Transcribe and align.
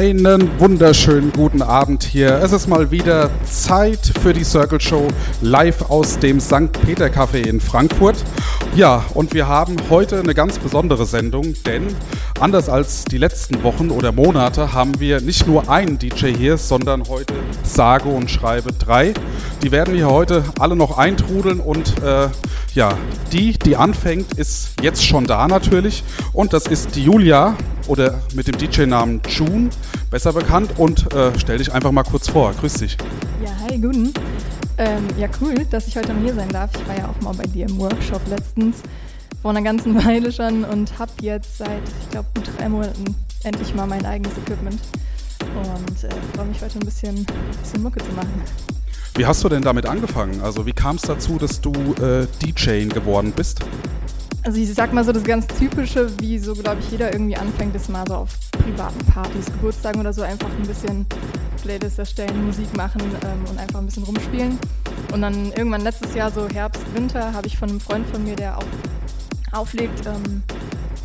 Einen 0.00 0.48
wunderschönen 0.58 1.30
guten 1.30 1.60
Abend 1.60 2.04
hier. 2.04 2.40
Es 2.42 2.52
ist 2.52 2.68
mal 2.68 2.90
wieder 2.90 3.28
Zeit 3.44 4.12
für 4.22 4.32
die 4.32 4.44
Circle 4.44 4.80
Show 4.80 5.08
live 5.42 5.90
aus 5.90 6.18
dem 6.18 6.40
St. 6.40 6.72
Peter 6.84 7.08
Café 7.08 7.46
in 7.46 7.60
Frankfurt. 7.60 8.16
Ja, 8.76 9.04
und 9.14 9.34
wir 9.34 9.48
haben 9.48 9.76
heute 9.90 10.20
eine 10.20 10.32
ganz 10.32 10.58
besondere 10.58 11.04
Sendung, 11.04 11.54
denn 11.66 11.88
anders 12.38 12.68
als 12.68 13.04
die 13.04 13.18
letzten 13.18 13.62
Wochen 13.64 13.90
oder 13.90 14.12
Monate 14.12 14.72
haben 14.72 15.00
wir 15.00 15.20
nicht 15.20 15.46
nur 15.48 15.68
einen 15.68 15.98
DJ 15.98 16.28
hier, 16.28 16.56
sondern 16.56 17.08
heute 17.08 17.34
sage 17.64 18.08
und 18.08 18.30
schreibe 18.30 18.72
drei. 18.72 19.12
Die 19.62 19.72
werden 19.72 19.94
hier 19.94 20.08
heute 20.08 20.44
alle 20.60 20.76
noch 20.76 20.96
eintrudeln 20.98 21.58
und 21.58 22.00
äh, 22.02 22.28
ja, 22.74 22.96
die, 23.32 23.58
die 23.58 23.76
anfängt, 23.76 24.34
ist 24.34 24.70
jetzt 24.80 25.04
schon 25.04 25.26
da 25.26 25.48
natürlich 25.48 26.04
und 26.32 26.52
das 26.52 26.66
ist 26.66 26.94
die 26.94 27.02
Julia 27.02 27.56
oder 27.88 28.20
mit 28.34 28.46
dem 28.46 28.56
DJ-Namen 28.56 29.20
June, 29.28 29.70
besser 30.10 30.32
bekannt. 30.32 30.72
Und 30.78 31.12
äh, 31.12 31.32
stell 31.38 31.58
dich 31.58 31.72
einfach 31.72 31.90
mal 31.90 32.04
kurz 32.04 32.28
vor. 32.28 32.52
Grüß 32.52 32.74
dich. 32.74 32.96
Ja, 33.44 33.50
hi, 33.68 33.78
guten. 33.78 34.14
Ähm, 34.80 35.06
ja, 35.18 35.28
cool, 35.42 35.66
dass 35.70 35.86
ich 35.88 35.96
heute 35.98 36.14
mal 36.14 36.22
hier 36.22 36.32
sein 36.32 36.48
darf. 36.48 36.70
Ich 36.74 36.88
war 36.88 36.96
ja 36.96 37.06
auch 37.06 37.20
mal 37.20 37.34
bei 37.34 37.44
dir 37.44 37.68
im 37.68 37.78
Workshop 37.78 38.22
letztens, 38.30 38.78
vor 39.42 39.50
einer 39.50 39.60
ganzen 39.60 39.94
Weile 40.06 40.32
schon 40.32 40.64
und 40.64 40.98
habe 40.98 41.12
jetzt 41.20 41.58
seit, 41.58 41.82
ich 42.02 42.10
glaube, 42.10 42.28
gut 42.34 42.50
drei 42.56 42.70
Monaten 42.70 43.14
endlich 43.44 43.74
mal 43.74 43.86
mein 43.86 44.06
eigenes 44.06 44.32
Equipment. 44.38 44.80
Und 45.42 46.04
äh, 46.04 46.08
freue 46.34 46.46
mich 46.46 46.62
heute 46.62 46.78
ein 46.78 46.86
bisschen, 46.86 47.26
bisschen 47.60 47.82
Mucke 47.82 48.00
zu 48.00 48.10
machen. 48.12 48.42
Wie 49.16 49.26
hast 49.26 49.44
du 49.44 49.50
denn 49.50 49.60
damit 49.60 49.84
angefangen? 49.84 50.40
Also 50.40 50.64
wie 50.64 50.72
kam 50.72 50.96
es 50.96 51.02
dazu, 51.02 51.36
dass 51.36 51.60
du 51.60 51.72
äh, 52.02 52.26
DJ 52.42 52.86
geworden 52.86 53.34
bist? 53.36 53.60
Also 54.42 54.58
ich 54.58 54.72
sag 54.72 54.92
mal 54.92 55.04
so 55.04 55.12
das 55.12 55.22
ganz 55.22 55.46
typische, 55.46 56.10
wie 56.20 56.38
so 56.38 56.54
glaube 56.54 56.80
ich 56.80 56.90
jeder 56.90 57.12
irgendwie 57.12 57.36
anfängt, 57.36 57.74
ist 57.74 57.90
mal 57.90 58.06
so 58.08 58.14
auf 58.14 58.30
privaten 58.52 59.04
Partys, 59.06 59.46
Geburtstagen 59.46 60.00
oder 60.00 60.12
so 60.12 60.22
einfach 60.22 60.48
ein 60.48 60.66
bisschen 60.66 61.06
Playlist 61.62 61.98
erstellen, 61.98 62.46
Musik 62.46 62.74
machen 62.76 63.02
ähm, 63.24 63.44
und 63.50 63.58
einfach 63.58 63.80
ein 63.80 63.86
bisschen 63.86 64.04
rumspielen. 64.04 64.58
Und 65.12 65.22
dann 65.22 65.52
irgendwann 65.52 65.82
letztes 65.82 66.14
Jahr, 66.14 66.30
so 66.30 66.48
Herbst, 66.48 66.82
Winter, 66.94 67.32
habe 67.34 67.46
ich 67.46 67.58
von 67.58 67.68
einem 67.68 67.80
Freund 67.80 68.06
von 68.06 68.24
mir, 68.24 68.34
der 68.34 68.56
auch 68.56 68.64
auflegt, 69.52 70.06
ähm, 70.06 70.42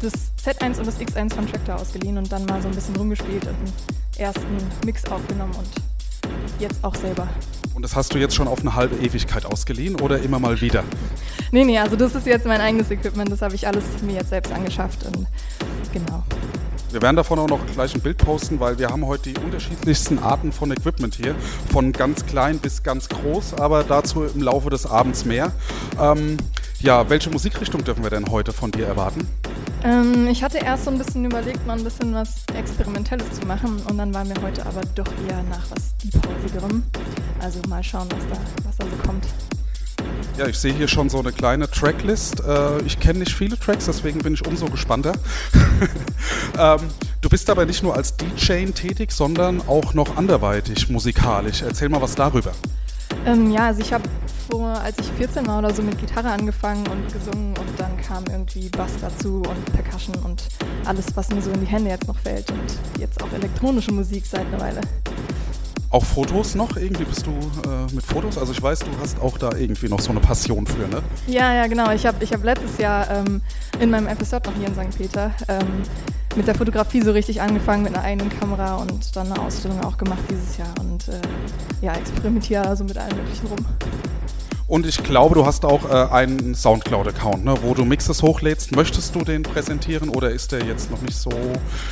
das 0.02 0.13
Z1 0.41 0.78
und 0.78 0.88
das 0.88 1.00
X1 1.00 1.33
von 1.33 1.47
Tractor 1.47 1.75
ausgeliehen 1.75 2.17
und 2.17 2.31
dann 2.31 2.45
mal 2.45 2.62
so 2.62 2.68
ein 2.68 2.75
bisschen 2.75 2.95
rumgespielt 2.95 3.44
und 3.44 3.50
einen 3.50 3.74
ersten 4.18 4.57
Mix 4.85 5.03
aufgenommen 5.06 5.56
und 5.57 5.94
jetzt 6.59 6.84
auch 6.84 6.96
selber. 6.96 7.28
Und 7.74 7.81
das 7.81 7.96
hast 7.96 8.13
du 8.13 8.18
jetzt 8.18 8.36
schon 8.36 8.47
auf 8.47 8.62
eine 8.62 8.75
halbe 8.75 8.96
Ewigkeit 8.96 9.46
ausgeliehen 9.46 10.00
oder 10.00 10.19
immer 10.19 10.40
mal 10.40 10.59
wieder? 10.62 10.84
Nee, 11.52 11.66
nee, 11.66 11.78
also 11.78 11.96
das 11.96 12.16
ist 12.16 12.25
jetzt 12.25 12.46
mein 12.46 12.62
eigenes 12.62 12.90
Equipment, 12.90 13.31
das 13.31 13.41
habe 13.41 13.56
ich 13.56 13.68
alles 13.68 13.84
mir 14.02 14.13
jetzt 14.13 14.30
selbst 14.30 14.52
angeschafft 14.53 15.06
und 15.06 15.28
genau. 15.91 16.24
Wir 16.91 17.02
werden 17.02 17.18
davon 17.18 17.40
auch 17.40 17.50
noch 17.50 17.59
gleich 17.74 17.94
ein 17.94 18.00
Bild 18.00 18.18
posten, 18.18 18.62
weil 18.62 18.80
wir 18.80 18.88
haben 18.88 19.06
heute 19.06 19.34
die 19.34 19.38
unterschiedlichsten 19.38 20.18
Arten 20.18 20.53
von 20.53 20.72
Equipment 20.72 21.16
hier, 21.16 21.36
von 21.69 21.91
ganz 21.91 22.25
klein 22.25 22.59
bis 22.59 22.84
ganz 22.84 23.09
groß, 23.09 23.56
aber 23.56 23.84
dazu 23.84 24.24
im 24.24 24.42
Laufe 24.42 24.69
des 24.69 24.86
Abends 24.86 25.25
mehr. 25.25 25.52
Ähm, 26.00 26.38
ja, 26.80 27.09
welche 27.09 27.30
Musikrichtung 27.30 27.84
dürfen 27.84 28.03
wir 28.03 28.09
denn 28.09 28.25
heute 28.30 28.53
von 28.53 28.72
dir 28.72 28.88
erwarten? 28.88 29.28
Ähm, 29.84 30.28
ich 30.28 30.44
hatte 30.44 30.58
erst 30.58 30.86
so 30.86 30.91
ein 30.91 30.97
bisschen 30.97 31.25
überlegt, 31.25 31.66
mal 31.68 31.78
ein 31.78 31.84
bisschen 31.84 32.13
was 32.13 32.44
Experimentelles 32.58 33.40
zu 33.40 33.46
machen 33.46 33.81
und 33.90 33.97
dann 33.97 34.13
war 34.13 34.25
mir 34.25 34.36
heute 34.41 34.66
aber 34.66 34.81
doch 34.96 35.08
eher 35.30 35.44
nach 35.44 35.66
was 35.69 35.96
Deep-Hausigerem. 35.97 36.84
Also 37.40 37.59
mal 37.69 37.84
schauen, 37.84 38.08
was 38.09 38.28
da, 38.28 38.41
was 38.68 38.78
da 38.78 38.86
so 38.86 39.08
kommt. 39.08 39.25
Ja, 40.38 40.47
ich 40.47 40.58
sehe 40.58 40.74
hier 40.74 40.88
schon 40.88 41.08
so 41.09 41.19
eine 41.19 41.31
kleine 41.31 41.69
Tracklist. 41.69 42.41
Äh, 42.41 42.81
ich 42.81 43.00
kenne 43.00 43.19
nicht 43.19 43.34
viele 43.34 43.57
Tracks, 43.57 43.86
deswegen 43.86 44.19
bin 44.19 44.34
ich 44.34 44.46
umso 44.46 44.66
gespannter. 44.66 45.13
ähm, 46.59 46.80
du 47.22 47.30
bist 47.30 47.50
aber 47.50 47.66
nicht 47.66 47.84
nur 47.84 47.96
als 47.96 48.18
DJ 48.18 48.66
tätig, 48.72 49.12
sondern 49.12 49.62
auch 49.68 49.94
noch 49.94 50.18
anderweitig 50.18 50.90
musikalisch. 50.90 51.62
Erzähl 51.62 51.90
mal 51.90 52.02
was 52.02 52.16
darüber. 52.16 52.52
Ähm, 53.26 53.52
ja, 53.52 53.68
also 53.68 53.81
ich 53.81 53.92
habe 53.92 54.03
vor, 54.50 54.68
als 54.68 54.98
ich 55.00 55.08
14 55.14 55.48
war 55.48 55.59
oder 55.59 55.74
so 55.74 55.81
mit 55.81 56.00
Gitarre 56.00 56.30
angefangen 56.30 56.86
und 56.88 57.12
gesungen 57.12 57.58
und 57.58 57.80
dann 57.80 57.98
kam 57.98 58.24
irgendwie 58.30 58.70
Bass 58.70 58.92
dazu 59.02 59.42
und 59.42 59.74
Percussion 59.74 60.16
und 60.24 60.44
alles, 60.86 61.06
was 61.16 61.30
mir 61.30 61.42
so 61.42 61.52
in 61.52 61.62
die 61.62 61.66
Hände 61.66 61.90
jetzt 61.90 62.08
noch 62.08 62.18
fällt 62.18 62.52
und 62.52 63.00
jetzt 63.00 63.22
auch 63.24 63.31
elektronische 63.34 63.92
Musik 63.92 64.25
seit 64.25 64.46
einer 64.48 64.59
Weile. 64.59 64.81
Auch 65.95 66.03
Fotos 66.03 66.56
noch? 66.56 66.75
Irgendwie 66.75 67.06
bist 67.06 67.25
du 67.25 67.31
äh, 67.31 67.94
mit 67.94 68.03
Fotos? 68.03 68.38
Also 68.38 68.51
ich 68.51 68.61
weiß, 68.61 68.79
du 68.79 68.88
hast 69.00 69.17
auch 69.22 69.38
da 69.38 69.56
irgendwie 69.56 69.88
noch 69.88 70.01
so 70.01 70.11
eine 70.11 70.19
Passion 70.19 70.67
für, 70.67 70.89
ne? 70.89 71.01
Ja, 71.25 71.53
ja, 71.53 71.67
genau. 71.67 71.89
Ich 71.94 72.06
habe 72.06 72.22
ich 72.22 72.33
hab 72.33 72.44
letztes 72.44 72.78
Jahr 72.79 73.09
ähm, 73.09 73.39
in 73.79 73.91
meinem 73.91 74.09
FSJ 74.09 74.35
noch 74.45 74.53
hier 74.57 74.67
in 74.67 74.73
St. 74.73 74.97
Peter 74.97 75.31
ähm, 75.47 75.83
mit 76.35 76.47
der 76.47 76.56
Fotografie 76.56 77.01
so 77.01 77.13
richtig 77.13 77.39
angefangen 77.39 77.83
mit 77.83 77.95
einer 77.95 78.03
eigenen 78.03 78.29
Kamera 78.29 78.75
und 78.75 79.16
dann 79.16 79.31
eine 79.31 79.41
Ausstellung 79.41 79.81
auch 79.85 79.95
gemacht 79.95 80.19
dieses 80.29 80.57
Jahr 80.57 80.73
und 80.81 81.07
äh, 81.07 81.22
ja, 81.81 81.94
experimentiere 81.94 82.67
also 82.67 82.83
mit 82.83 82.97
allem 82.97 83.16
möglichen 83.16 83.47
rum. 83.47 83.66
Und 84.68 84.88
ich 84.88 85.03
glaube, 85.03 85.36
du 85.36 85.46
hast 85.46 85.64
auch 85.64 85.90
äh, 85.90 86.12
einen 86.12 86.56
Soundcloud-Account, 86.56 87.46
ne, 87.46 87.53
wo 87.62 87.76
du 87.76 87.86
Mixes 87.86 88.24
hochlädst. 88.24 88.76
Möchtest 88.76 89.14
du 89.14 89.20
den 89.20 89.44
präsentieren 89.44 90.09
oder 90.09 90.31
ist 90.31 90.52
der 90.52 90.66
jetzt 90.66 90.90
noch 90.90 91.02
nicht 91.02 91.16
so 91.16 91.30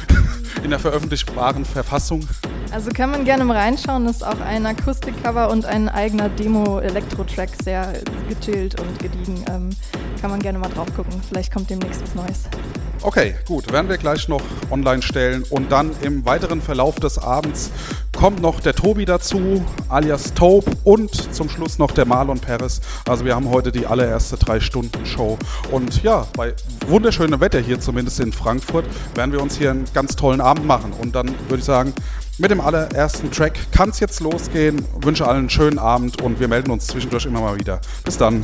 in 0.64 0.72
der 0.72 0.80
veröffentlichbaren 0.80 1.66
Verfassung? 1.66 2.28
Also 2.72 2.90
kann 2.90 3.12
man 3.12 3.26
gerne 3.26 3.46
mal 3.46 3.58
reinschauen. 3.58 4.06
Das 4.06 4.18
ist 4.18 4.24
auch 4.24 4.40
ein 4.40 4.66
Akustikcover 4.66 5.52
und 5.52 5.66
ein 5.66 5.88
eigener 5.88 6.30
Demo-Elektro-Track, 6.30 7.52
sehr 7.64 7.94
gechillt 8.28 8.80
und 8.80 8.98
gediegen. 8.98 9.46
Ähm, 9.52 9.70
kann 10.20 10.32
man 10.32 10.40
gerne 10.40 10.58
mal 10.58 10.70
drauf 10.70 10.88
gucken. 10.96 11.22
Vielleicht 11.30 11.54
kommt 11.54 11.70
demnächst 11.70 12.02
was 12.02 12.16
Neues. 12.16 12.44
Okay, 13.06 13.36
gut, 13.46 13.70
werden 13.74 13.90
wir 13.90 13.98
gleich 13.98 14.30
noch 14.30 14.42
online 14.72 15.02
stellen. 15.02 15.44
Und 15.50 15.74
dann 15.74 15.92
im 16.02 16.26
weiteren 16.26 16.62
Verlauf 16.62 16.96
des 16.96 17.20
Abends 17.20 17.70
kommt 18.16 18.42
noch 18.42 18.62
der 18.62 18.74
Tobi 18.74 19.04
dazu, 19.04 19.66
alias 19.90 20.34
Taube, 20.34 20.72
und 20.86 21.34
zum 21.36 21.50
Schluss 21.50 21.80
noch 21.80 21.92
der 21.92 22.06
Marlon 22.06 22.40
Perez. 22.40 22.80
Also 23.06 23.26
wir 23.26 23.36
haben 23.36 23.50
heute 23.50 23.74
die 23.74 23.86
allererste 23.86 24.38
Drei-Stunden-Show. 24.38 25.38
Und 25.70 26.02
ja, 26.02 26.26
bei 26.38 26.54
wunderschönem 26.88 27.42
Wetter 27.42 27.60
hier 27.60 27.78
zumindest 27.78 28.22
in 28.22 28.32
Frankfurt 28.32 28.86
werden 29.16 29.34
wir 29.34 29.42
uns 29.42 29.58
hier 29.58 29.72
einen 29.72 29.84
ganz 29.94 30.16
tollen 30.16 30.40
Abend 30.40 30.66
machen. 30.66 30.94
Und 30.94 31.14
dann 31.14 31.28
würde 31.50 31.58
ich 31.58 31.66
sagen, 31.66 31.94
mit 32.38 32.52
dem 32.52 32.62
allerersten 32.62 33.30
Track 33.32 33.60
kann 33.74 33.90
es 33.90 34.00
jetzt 34.00 34.22
losgehen. 34.22 34.86
Wünsche 35.02 35.28
allen 35.28 35.40
einen 35.40 35.50
schönen 35.50 35.78
Abend 35.78 36.22
und 36.22 36.40
wir 36.40 36.48
melden 36.48 36.72
uns 36.72 36.88
zwischendurch 36.88 37.26
immer 37.26 37.42
mal 37.42 37.60
wieder. 37.60 37.82
Bis 38.06 38.18
dann. 38.18 38.44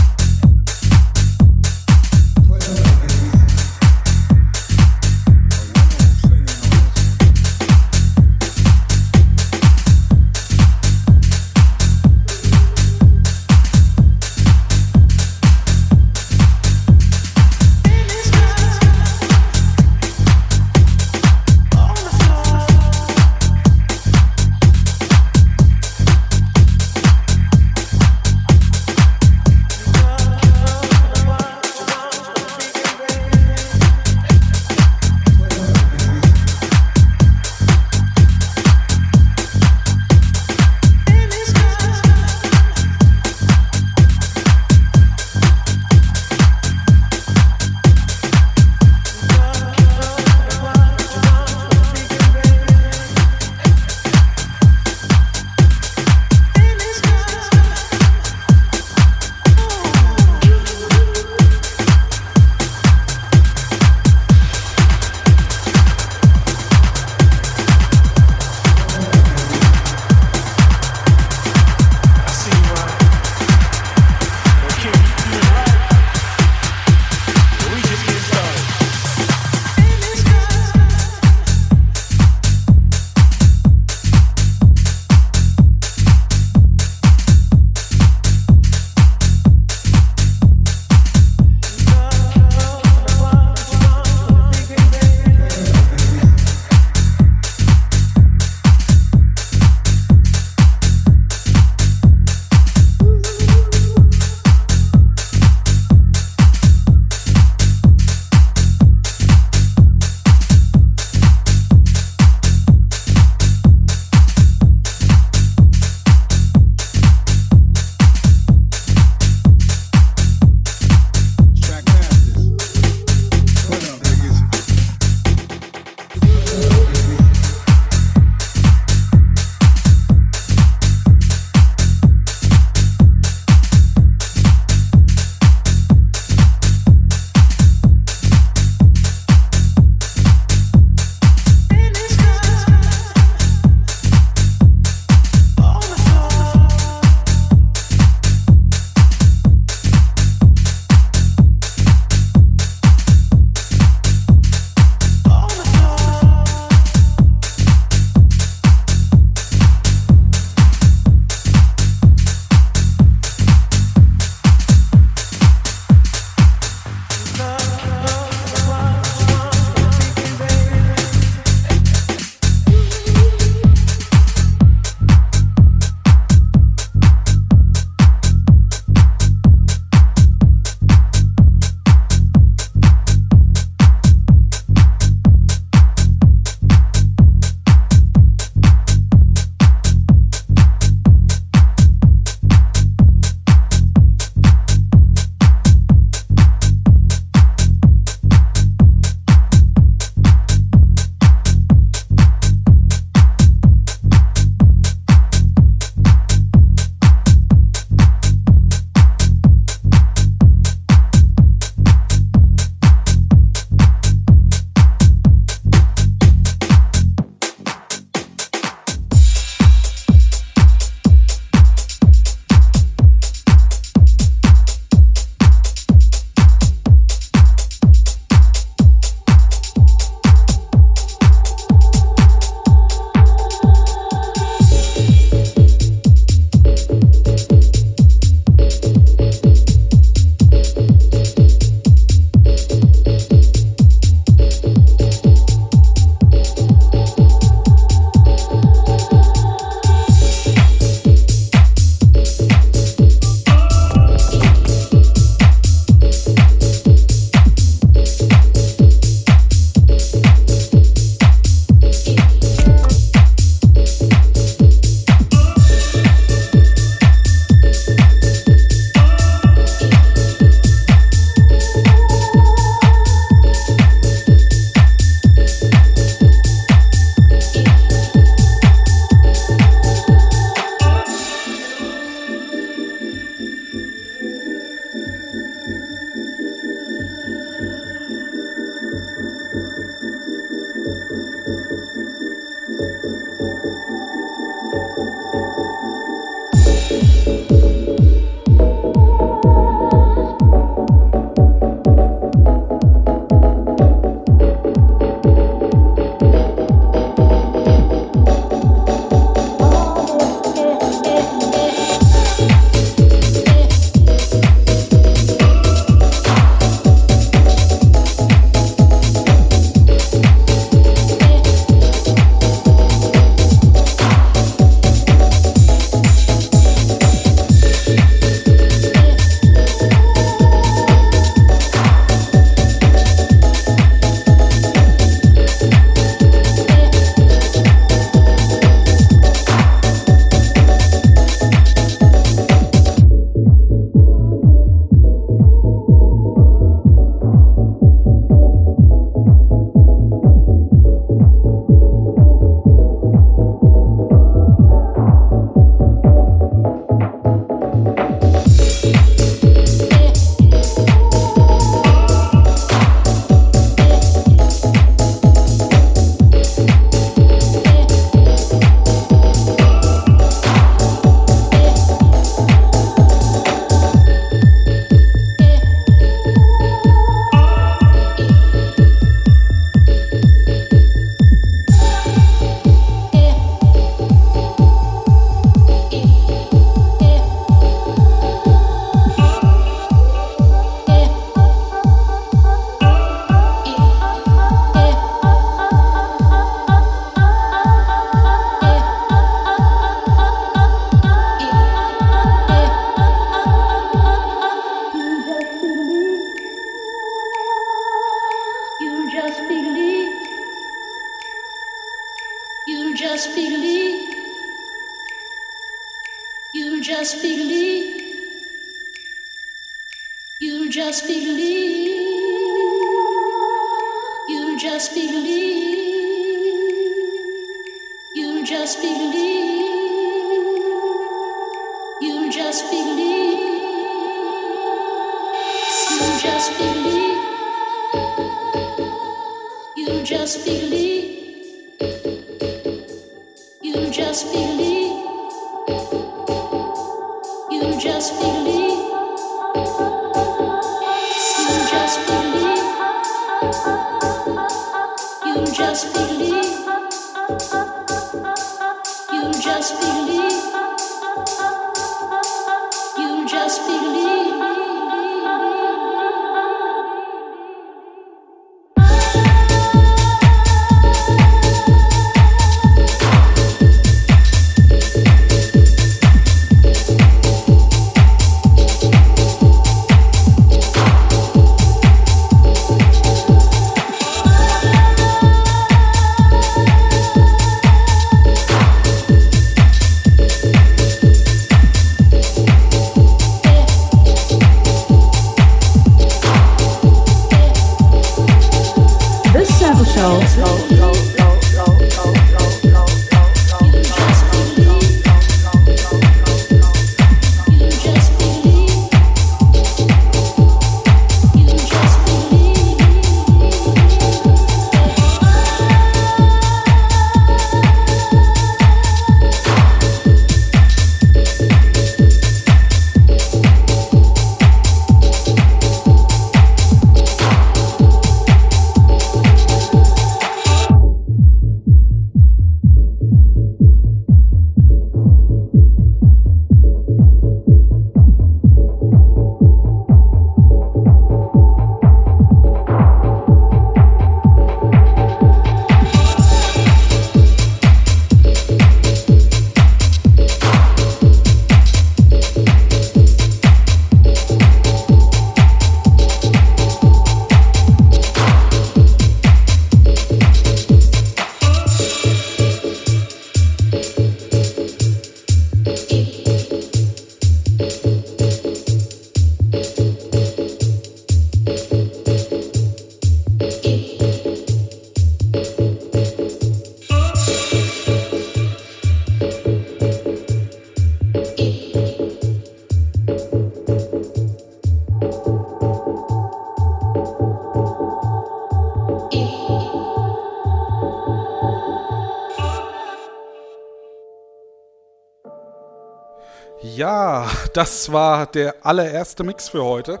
Das 597.54 597.92
war 597.92 598.26
der 598.26 598.54
allererste 598.62 599.24
Mix 599.24 599.48
für 599.48 599.64
heute. 599.64 600.00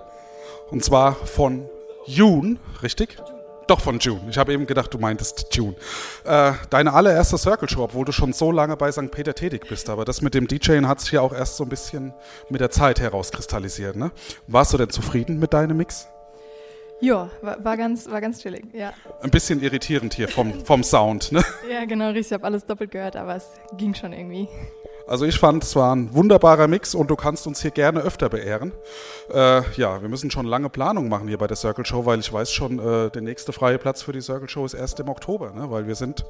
Und 0.70 0.84
zwar 0.84 1.14
von 1.14 1.68
June, 2.06 2.58
richtig? 2.82 3.16
Doch, 3.66 3.80
von 3.80 4.00
June. 4.00 4.22
Ich 4.28 4.36
habe 4.36 4.52
eben 4.52 4.66
gedacht, 4.66 4.92
du 4.92 4.98
meintest 4.98 5.54
June. 5.54 5.76
Äh, 6.24 6.52
deine 6.70 6.92
allererste 6.92 7.38
Circle 7.38 7.68
Show, 7.68 7.84
obwohl 7.84 8.04
du 8.04 8.10
schon 8.10 8.32
so 8.32 8.50
lange 8.50 8.76
bei 8.76 8.90
St. 8.90 9.12
Peter 9.12 9.32
tätig 9.32 9.68
bist. 9.68 9.88
Aber 9.88 10.04
das 10.04 10.22
mit 10.22 10.34
dem 10.34 10.48
DJing 10.48 10.88
hat 10.88 11.00
sich 11.00 11.12
ja 11.12 11.20
auch 11.20 11.32
erst 11.32 11.56
so 11.56 11.64
ein 11.64 11.68
bisschen 11.68 12.12
mit 12.48 12.60
der 12.60 12.70
Zeit 12.70 12.98
herauskristallisiert. 12.98 13.94
Ne? 13.94 14.10
Warst 14.48 14.72
du 14.72 14.76
denn 14.76 14.90
zufrieden 14.90 15.38
mit 15.38 15.52
deinem 15.52 15.76
Mix? 15.76 16.08
Ja, 17.00 17.30
war, 17.42 17.64
war, 17.64 17.76
ganz, 17.76 18.10
war 18.10 18.20
ganz 18.20 18.42
chillig. 18.42 18.64
Ja, 18.72 18.92
Ein 19.22 19.30
bisschen 19.30 19.62
irritierend 19.62 20.14
hier 20.14 20.28
vom, 20.28 20.64
vom 20.64 20.82
Sound. 20.82 21.30
Ne? 21.30 21.42
ja 21.70 21.84
genau, 21.84 22.08
richtig. 22.08 22.26
Ich 22.26 22.32
habe 22.32 22.44
alles 22.44 22.66
doppelt 22.66 22.90
gehört, 22.90 23.14
aber 23.14 23.36
es 23.36 23.46
ging 23.76 23.94
schon 23.94 24.12
irgendwie. 24.12 24.48
Also 25.10 25.24
ich 25.24 25.40
fand, 25.40 25.64
es 25.64 25.74
war 25.74 25.92
ein 25.92 26.14
wunderbarer 26.14 26.68
Mix 26.68 26.94
und 26.94 27.10
du 27.10 27.16
kannst 27.16 27.48
uns 27.48 27.60
hier 27.60 27.72
gerne 27.72 27.98
öfter 28.00 28.28
beehren. 28.28 28.72
Äh, 29.28 29.62
ja, 29.72 30.00
wir 30.00 30.08
müssen 30.08 30.30
schon 30.30 30.46
lange 30.46 30.70
Planung 30.70 31.08
machen 31.08 31.26
hier 31.26 31.36
bei 31.36 31.48
der 31.48 31.56
Circle 31.56 31.84
Show, 31.84 32.06
weil 32.06 32.20
ich 32.20 32.32
weiß 32.32 32.52
schon, 32.52 32.78
äh, 32.78 33.10
der 33.10 33.20
nächste 33.20 33.52
freie 33.52 33.78
Platz 33.78 34.02
für 34.02 34.12
die 34.12 34.20
Circle 34.20 34.48
Show 34.48 34.64
ist 34.64 34.74
erst 34.74 35.00
im 35.00 35.08
Oktober, 35.08 35.50
ne? 35.50 35.68
weil 35.68 35.88
wir 35.88 35.96
sind 35.96 36.24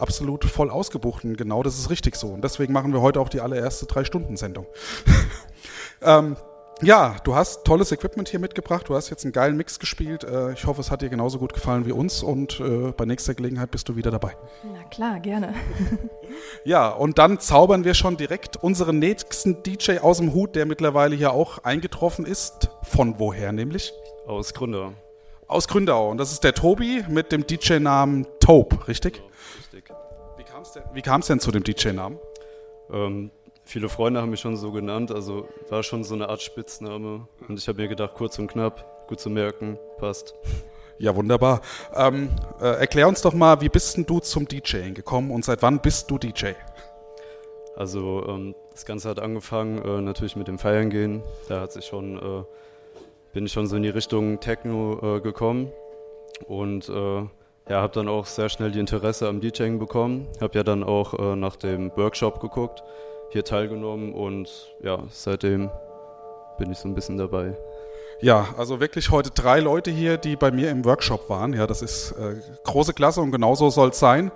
absolut 0.00 0.44
voll 0.44 0.68
ausgebucht 0.68 1.22
und 1.22 1.38
genau 1.38 1.62
das 1.62 1.78
ist 1.78 1.90
richtig 1.90 2.16
so. 2.16 2.26
Und 2.26 2.42
deswegen 2.42 2.72
machen 2.72 2.92
wir 2.92 3.00
heute 3.00 3.20
auch 3.20 3.28
die 3.28 3.40
allererste 3.40 3.86
Drei-Stunden-Sendung. 3.86 4.66
ähm, 6.02 6.36
ja, 6.82 7.16
du 7.24 7.34
hast 7.34 7.64
tolles 7.64 7.92
Equipment 7.92 8.28
hier 8.28 8.40
mitgebracht. 8.40 8.88
Du 8.88 8.94
hast 8.94 9.10
jetzt 9.10 9.24
einen 9.24 9.32
geilen 9.32 9.56
Mix 9.56 9.78
gespielt. 9.78 10.24
Äh, 10.24 10.52
ich 10.52 10.66
hoffe, 10.66 10.80
es 10.80 10.90
hat 10.90 11.02
dir 11.02 11.08
genauso 11.08 11.38
gut 11.38 11.54
gefallen 11.54 11.86
wie 11.86 11.92
uns 11.92 12.22
und 12.22 12.60
äh, 12.60 12.92
bei 12.92 13.04
nächster 13.04 13.34
Gelegenheit 13.34 13.70
bist 13.70 13.88
du 13.88 13.96
wieder 13.96 14.10
dabei. 14.10 14.36
Na 14.64 14.82
klar, 14.84 15.20
gerne. 15.20 15.54
Ja, 16.64 16.88
und 16.88 17.18
dann 17.18 17.38
zaubern 17.38 17.84
wir 17.84 17.94
schon 17.94 18.16
direkt 18.16 18.56
unseren 18.56 18.98
nächsten 18.98 19.62
DJ 19.62 19.98
aus 19.98 20.16
dem 20.16 20.32
Hut, 20.32 20.56
der 20.56 20.66
mittlerweile 20.66 21.14
hier 21.14 21.32
auch 21.32 21.58
eingetroffen 21.58 22.26
ist. 22.26 22.70
Von 22.82 23.18
woher 23.18 23.52
nämlich? 23.52 23.92
Aus 24.26 24.52
Gründer. 24.52 24.94
Aus 25.46 25.68
Gründau. 25.68 26.10
Und 26.10 26.18
das 26.18 26.32
ist 26.32 26.42
der 26.42 26.54
Tobi 26.54 27.04
mit 27.08 27.30
dem 27.30 27.46
DJ-Namen 27.46 28.26
Taupe, 28.40 28.88
richtig? 28.88 29.22
Richtig. 29.58 29.94
Wie 30.36 30.44
kam 30.44 30.62
es 30.62 30.72
denn, 30.72 30.82
wie 30.92 31.02
kam's 31.02 31.26
denn 31.26 31.38
zu 31.38 31.52
dem 31.52 31.62
DJ-Namen? 31.62 32.18
Ähm, 32.90 33.30
viele 33.64 33.88
Freunde 33.88 34.20
haben 34.20 34.30
mich 34.30 34.40
schon 34.40 34.56
so 34.56 34.72
genannt, 34.72 35.10
also 35.10 35.48
war 35.68 35.82
schon 35.82 36.04
so 36.04 36.14
eine 36.14 36.28
Art 36.28 36.42
Spitzname. 36.42 37.26
Und 37.48 37.58
ich 37.58 37.68
habe 37.68 37.82
mir 37.82 37.88
gedacht, 37.88 38.14
kurz 38.14 38.38
und 38.38 38.48
knapp, 38.48 39.06
gut 39.08 39.20
zu 39.20 39.30
merken, 39.30 39.78
passt. 39.98 40.34
Ja, 40.98 41.14
wunderbar. 41.16 41.60
Ähm, 41.94 42.30
äh, 42.60 42.80
erklär 42.80 43.08
uns 43.08 43.20
doch 43.20 43.34
mal, 43.34 43.60
wie 43.60 43.68
bist 43.68 43.96
denn 43.96 44.06
du 44.06 44.20
zum 44.20 44.46
DJing 44.46 44.94
gekommen 44.94 45.30
und 45.30 45.44
seit 45.44 45.60
wann 45.62 45.80
bist 45.80 46.10
du 46.10 46.18
DJ? 46.18 46.52
Also 47.76 48.24
ähm, 48.28 48.54
das 48.70 48.84
Ganze 48.84 49.08
hat 49.08 49.18
angefangen 49.18 49.78
äh, 49.78 50.00
natürlich 50.00 50.36
mit 50.36 50.46
dem 50.46 50.58
Feiern 50.58 50.90
gehen. 50.90 51.22
Da 51.48 51.60
hat 51.60 51.72
sich 51.72 51.86
schon, 51.86 52.16
äh, 52.18 52.44
bin 53.32 53.46
ich 53.46 53.52
schon 53.52 53.66
so 53.66 53.76
in 53.76 53.82
die 53.82 53.88
Richtung 53.88 54.38
Techno 54.38 55.16
äh, 55.16 55.20
gekommen 55.20 55.72
und 56.46 56.88
äh, 56.88 57.22
ja, 57.68 57.80
habe 57.80 57.94
dann 57.94 58.08
auch 58.08 58.26
sehr 58.26 58.48
schnell 58.48 58.70
die 58.70 58.78
Interesse 58.78 59.26
am 59.28 59.40
DJing 59.40 59.78
bekommen. 59.78 60.28
Habe 60.40 60.56
ja 60.58 60.62
dann 60.62 60.84
auch 60.84 61.14
äh, 61.18 61.34
nach 61.34 61.56
dem 61.56 61.90
Workshop 61.96 62.40
geguckt, 62.40 62.82
hier 63.34 63.44
teilgenommen 63.44 64.14
und 64.14 64.74
ja, 64.80 65.00
seitdem 65.10 65.68
bin 66.56 66.70
ich 66.70 66.78
so 66.78 66.88
ein 66.88 66.94
bisschen 66.94 67.18
dabei. 67.18 67.56
Ja, 68.20 68.54
also 68.56 68.78
wirklich 68.78 69.10
heute 69.10 69.30
drei 69.30 69.58
Leute 69.58 69.90
hier, 69.90 70.18
die 70.18 70.36
bei 70.36 70.52
mir 70.52 70.70
im 70.70 70.84
Workshop 70.84 71.28
waren. 71.28 71.52
Ja, 71.52 71.66
das 71.66 71.82
ist 71.82 72.12
äh, 72.12 72.36
große 72.62 72.94
Klasse 72.94 73.20
und 73.20 73.32
genauso 73.32 73.70
soll 73.70 73.88
es 73.88 73.98
sein. 73.98 74.30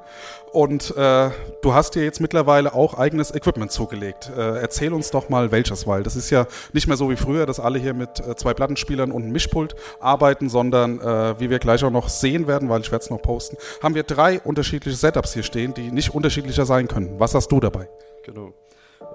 Und 0.53 0.97
äh, 0.97 1.31
du 1.63 1.75
hast 1.75 1.95
dir 1.95 2.03
jetzt 2.03 2.21
mittlerweile 2.21 2.75
auch 2.75 2.95
eigenes 2.95 3.33
Equipment 3.33 3.71
zugelegt. 3.71 4.33
Äh, 4.37 4.59
erzähl 4.59 4.93
uns 4.93 5.13
doch 5.13 5.29
mal 5.29 5.53
welches, 5.53 5.87
weil 5.87 6.03
das 6.03 6.17
ist 6.17 6.31
ja 6.31 6.47
nicht 6.73 6.89
mehr 6.89 6.97
so 6.97 7.09
wie 7.09 7.17
früher, 7.17 7.47
dass 7.47 7.61
alle 7.61 7.79
hier 7.79 7.95
mit 7.95 8.19
äh, 8.19 8.35
zwei 8.35 8.53
Plattenspielern 8.53 9.13
und 9.13 9.23
einem 9.23 9.33
Mischpult 9.33 9.77
arbeiten, 10.01 10.49
sondern 10.49 11.01
äh, 11.01 11.39
wie 11.39 11.51
wir 11.51 11.61
gleich 11.61 11.85
auch 11.85 11.91
noch 11.91 12.09
sehen 12.09 12.49
werden, 12.49 12.69
weil 12.69 12.81
ich 12.81 12.91
werde 12.91 13.05
es 13.05 13.11
noch 13.11 13.23
posten, 13.23 13.57
haben 13.81 13.95
wir 13.95 14.03
drei 14.03 14.41
unterschiedliche 14.41 14.97
Setups 14.97 15.35
hier 15.35 15.45
stehen, 15.45 15.73
die 15.73 15.93
nicht 15.93 16.13
unterschiedlicher 16.13 16.67
sein 16.67 16.89
können. 16.89 17.21
Was 17.21 17.35
hast 17.35 17.53
du 17.53 17.61
dabei? 17.61 17.89
Genau. 18.25 18.53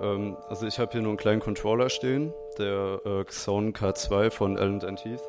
Ähm, 0.02 0.38
also 0.50 0.66
ich 0.66 0.80
habe 0.80 0.92
hier 0.92 1.02
nur 1.02 1.12
einen 1.12 1.18
kleinen 1.18 1.40
Controller 1.40 1.90
stehen, 1.90 2.34
der 2.58 3.00
äh, 3.06 3.24
Xone 3.24 3.72
K2 3.72 4.32
von 4.32 4.58
Allen 4.58 4.80
Teeth. 4.80 5.22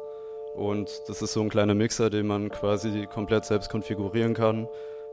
Und 0.55 1.03
das 1.09 1.21
ist 1.21 1.33
so 1.33 1.41
ein 1.41 1.49
kleiner 1.49 1.75
Mixer, 1.75 2.11
den 2.11 2.27
man 2.27 2.49
quasi 2.49 3.07
komplett 3.07 3.45
selbst 3.45 3.71
konfigurieren 3.71 4.35
kann, 4.35 4.69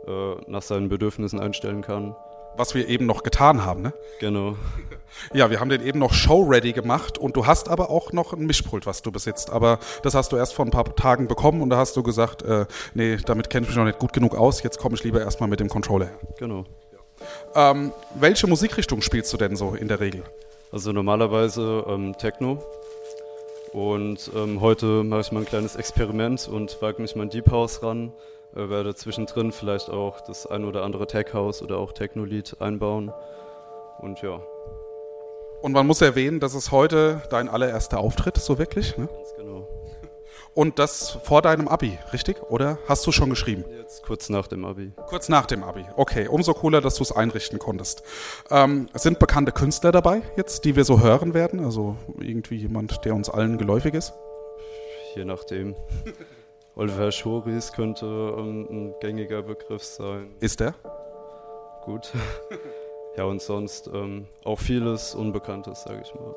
äh, 0.08 0.36
nach 0.47 0.62
seinen 0.62 0.88
Bedürfnissen 0.88 1.39
einstellen 1.39 1.82
kann. 1.82 2.16
Was 2.58 2.76
wir 2.76 2.88
eben 2.89 3.06
noch 3.06 3.24
getan 3.24 3.66
haben, 3.66 3.82
ne? 3.82 3.93
Genau. 4.20 4.56
Ja, 5.34 5.49
wir 5.49 5.60
haben 5.60 5.68
den 5.68 5.86
eben 5.86 5.99
noch 5.99 6.14
show-ready 6.14 6.72
gemacht 6.72 7.18
und 7.18 7.36
du 7.36 7.45
hast 7.45 7.68
aber 7.68 7.89
auch 7.89 8.14
noch 8.14 8.32
ein 8.32 8.45
Mischpult, 8.45 8.86
was 8.86 9.02
du 9.02 9.12
besitzt. 9.12 9.49
Aber 9.49 9.80
das 10.04 10.16
hast 10.16 10.32
du 10.32 10.38
erst 10.38 10.54
vor 10.54 10.64
ein 10.64 10.72
paar 10.72 10.95
Tagen 10.95 11.28
bekommen 11.28 11.62
und 11.62 11.70
da 11.70 11.76
hast 11.76 11.97
du 11.97 12.04
gesagt, 12.04 12.43
äh, 12.43 12.66
nee, 12.93 13.18
damit 13.18 13.49
kenne 13.49 13.66
ich 13.66 13.70
mich 13.70 13.78
noch 13.78 13.84
nicht 13.84 13.99
gut 13.99 14.14
genug 14.14 14.36
aus, 14.36 14.64
jetzt 14.64 14.80
komme 14.80 14.95
ich 14.95 15.04
lieber 15.04 15.20
erstmal 15.20 15.49
mit 15.49 15.60
dem 15.60 15.68
Controller. 15.68 16.12
Genau. 16.39 16.64
Ähm, 17.55 17.91
welche 18.15 18.47
Musikrichtung 18.47 19.01
spielst 19.01 19.32
du 19.34 19.38
denn 19.38 19.55
so 19.55 19.74
in 19.74 19.88
der 19.88 19.99
Regel? 19.99 20.24
Also 20.72 20.91
normalerweise 20.91 21.86
ähm, 21.88 22.17
Techno. 22.17 22.63
Und 23.74 24.32
ähm, 24.36 24.59
heute 24.61 25.03
mache 25.03 25.22
ich 25.22 25.32
mal 25.32 25.41
ein 25.41 25.45
kleines 25.45 25.76
Experiment 25.76 26.47
und 26.47 26.82
wage 26.82 27.01
mich 27.01 27.15
mal 27.15 27.24
in 27.24 27.30
Deep 27.30 27.51
House 27.51 27.82
ran. 27.84 28.11
Äh, 28.55 28.69
werde 28.69 28.95
zwischendrin 28.95 29.51
vielleicht 29.51 29.89
auch 29.89 30.22
das 30.22 30.45
ein 30.45 30.65
oder 30.65 30.84
andere 30.84 31.07
Tech 31.07 31.34
House 31.34 31.61
oder 31.61 31.78
auch 31.78 31.93
Techno-Lied 31.93 32.57
einbauen. 32.59 33.13
Und 33.99 34.22
ja. 34.22 34.41
Und 35.61 35.74
man 35.74 35.86
muss 35.86 36.01
erwähnen, 36.01 36.39
das 36.39 36.55
ist 36.55 36.72
heute 36.72 37.22
dein 37.30 37.47
allererster 37.47 37.99
Auftritt, 37.99 38.38
so 38.38 38.57
wirklich. 38.57 38.97
Ne? 38.97 39.07
Ganz 39.07 39.36
genau. 39.38 39.67
Und 40.54 40.80
das 40.80 41.12
vor 41.24 41.41
deinem 41.41 41.70
Abi, 41.70 41.97
richtig? 42.12 42.41
Oder 42.49 42.78
hast 42.88 43.08
du 43.08 43.14
schon 43.14 43.30
geschrieben? 43.30 43.64
Jetzt 43.78 44.04
kurz 44.04 44.28
nach 44.28 44.47
dem 44.47 44.66
Abi. 44.66 44.91
Kurz 45.08 45.30
nach 45.30 45.45
dem 45.45 45.64
Abi. 45.64 45.86
Okay, 45.95 46.28
umso 46.28 46.54
cooler, 46.54 46.82
dass 46.82 46.95
du 46.95 47.04
es 47.04 47.12
einrichten 47.14 47.58
konntest. 47.58 48.04
Ähm, 48.49 48.89
sind 48.93 49.20
bekannte 49.20 49.54
Künstler 49.54 49.93
dabei 49.93 50.24
jetzt, 50.36 50.66
die 50.66 50.76
wir 50.76 50.84
so 50.84 50.99
hören 50.99 51.34
werden? 51.34 51.64
Also 51.64 51.95
irgendwie 52.20 52.58
jemand, 52.58 53.06
der 53.06 53.16
uns 53.16 53.30
allen 53.30 53.58
geläufig 53.58 53.93
ist? 53.93 54.14
Je 55.16 55.24
nachdem. 55.24 55.76
Oliver 56.76 57.12
Schoris 57.12 57.72
könnte 57.72 58.06
ein 58.38 58.93
gängiger 58.99 59.41
Begriff 59.43 59.84
sein. 59.84 60.36
Ist 60.41 60.60
der? 60.60 60.74
Gut. 61.86 62.12
ja, 63.18 63.24
und 63.24 63.41
sonst 63.41 63.88
ähm, 63.88 64.28
auch 64.43 64.60
vieles 64.60 65.16
Unbekanntes, 65.16 65.84
sage 65.84 66.02
ich 66.04 66.14
mal. 66.16 66.36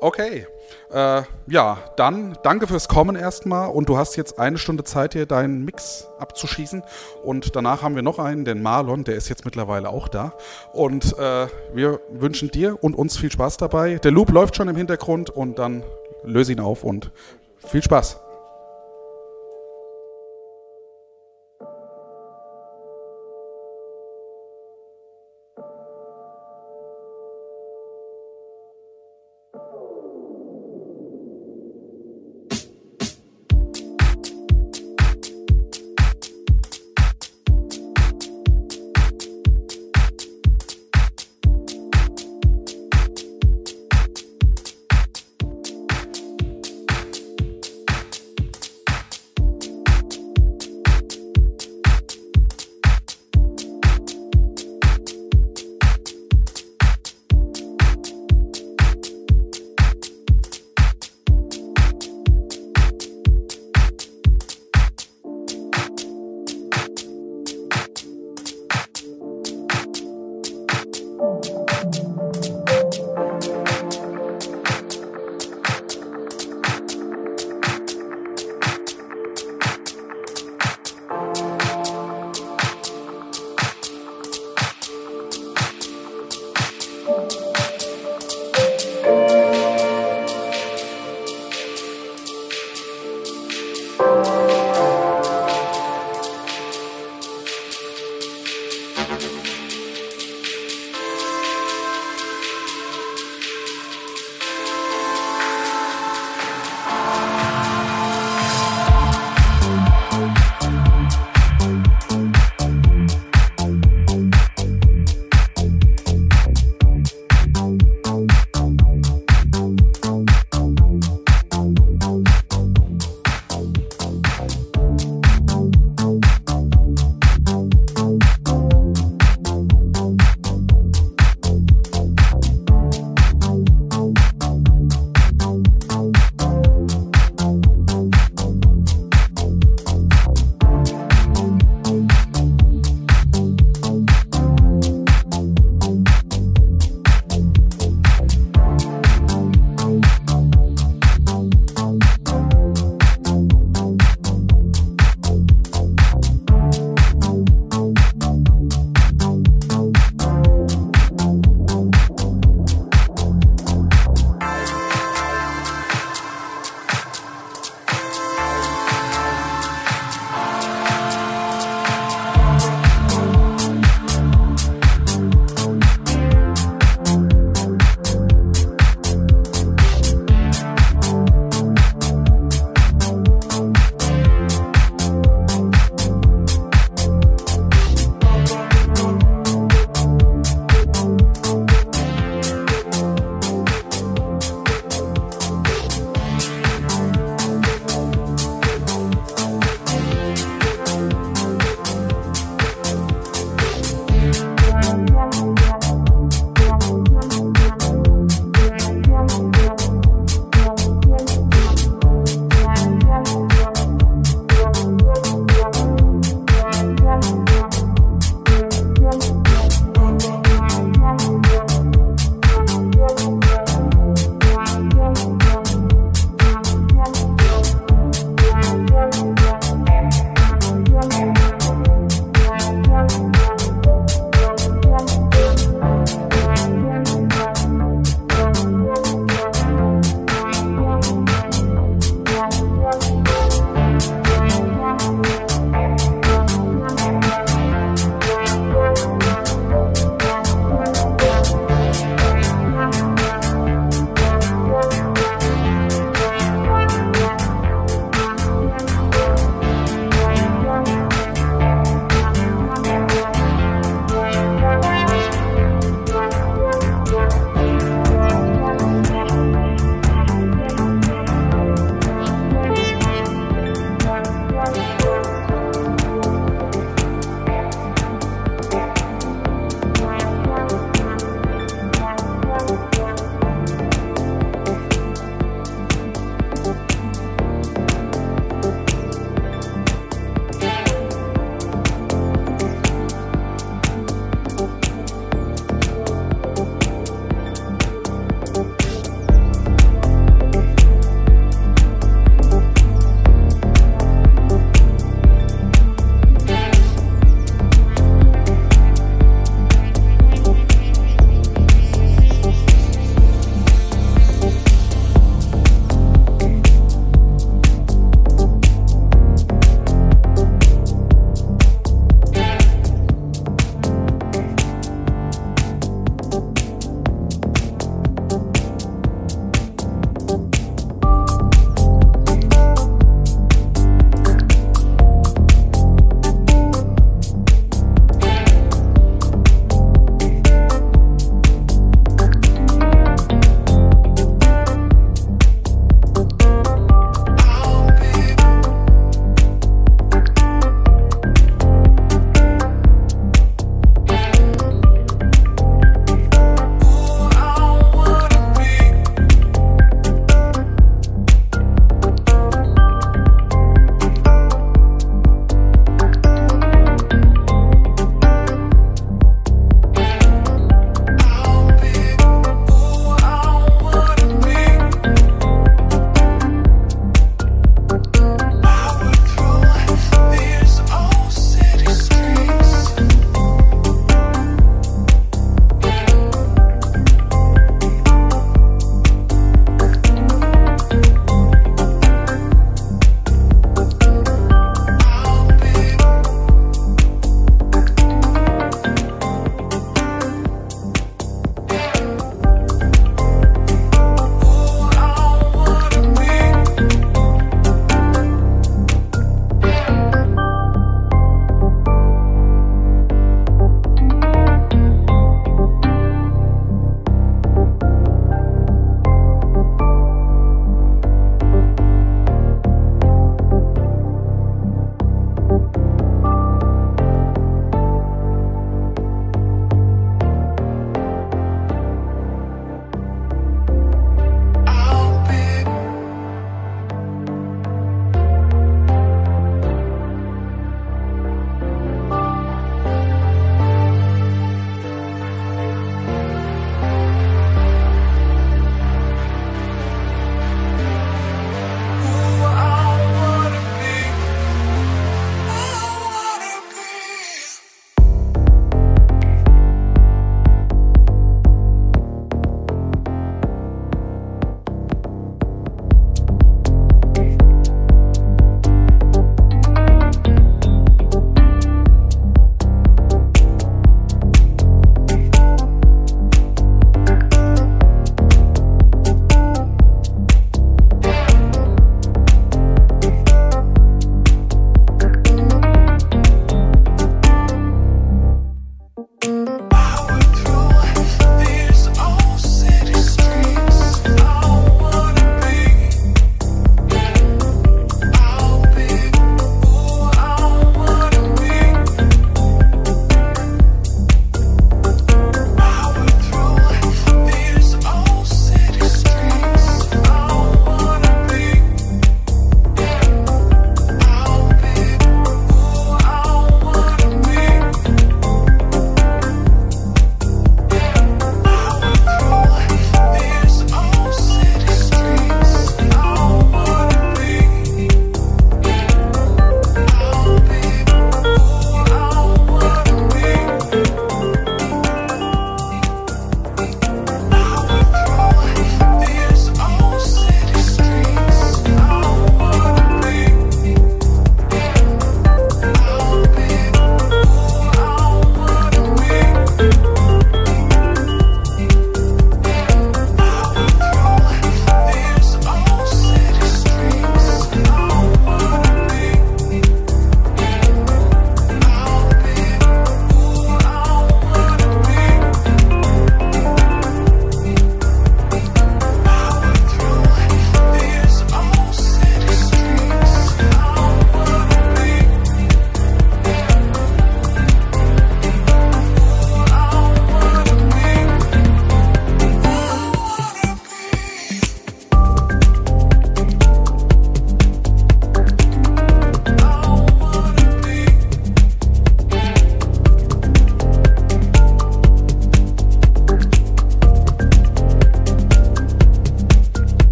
Okay. 0.00 0.46
Äh, 0.92 1.22
ja, 1.46 1.78
dann 1.96 2.36
danke 2.42 2.66
fürs 2.66 2.88
Kommen 2.88 3.16
erstmal. 3.16 3.70
Und 3.70 3.88
du 3.88 3.96
hast 3.96 4.16
jetzt 4.16 4.38
eine 4.38 4.58
Stunde 4.58 4.84
Zeit, 4.84 5.12
hier 5.12 5.26
deinen 5.26 5.64
Mix 5.64 6.08
abzuschießen. 6.18 6.82
Und 7.24 7.54
danach 7.56 7.82
haben 7.82 7.94
wir 7.94 8.02
noch 8.02 8.18
einen, 8.18 8.44
den 8.44 8.62
Marlon, 8.62 9.04
der 9.04 9.16
ist 9.16 9.28
jetzt 9.28 9.44
mittlerweile 9.44 9.88
auch 9.88 10.08
da. 10.08 10.32
Und 10.72 11.16
äh, 11.18 11.46
wir 11.74 12.00
wünschen 12.10 12.50
dir 12.50 12.82
und 12.82 12.94
uns 12.94 13.16
viel 13.16 13.30
Spaß 13.30 13.56
dabei. 13.56 13.96
Der 13.96 14.10
Loop 14.10 14.30
läuft 14.30 14.56
schon 14.56 14.68
im 14.68 14.76
Hintergrund 14.76 15.30
und 15.30 15.58
dann 15.58 15.82
löse 16.24 16.52
ihn 16.52 16.60
auf 16.60 16.84
und 16.84 17.10
viel 17.66 17.82
Spaß. 17.82 18.20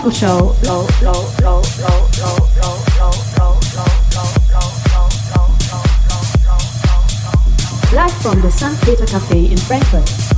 Michael 0.00 0.12
Show. 0.12 0.56
Low, 0.64 0.86
low, 1.02 1.28
low, 1.42 1.62
low, 1.78 2.00
low. 2.22 2.40
Live 7.92 8.12
from 8.22 8.40
the 8.40 8.50
Sun 8.50 8.78
Peter 8.78 9.04
Cafe 9.04 9.50
in 9.50 9.58
Frankfurt. 9.58 10.29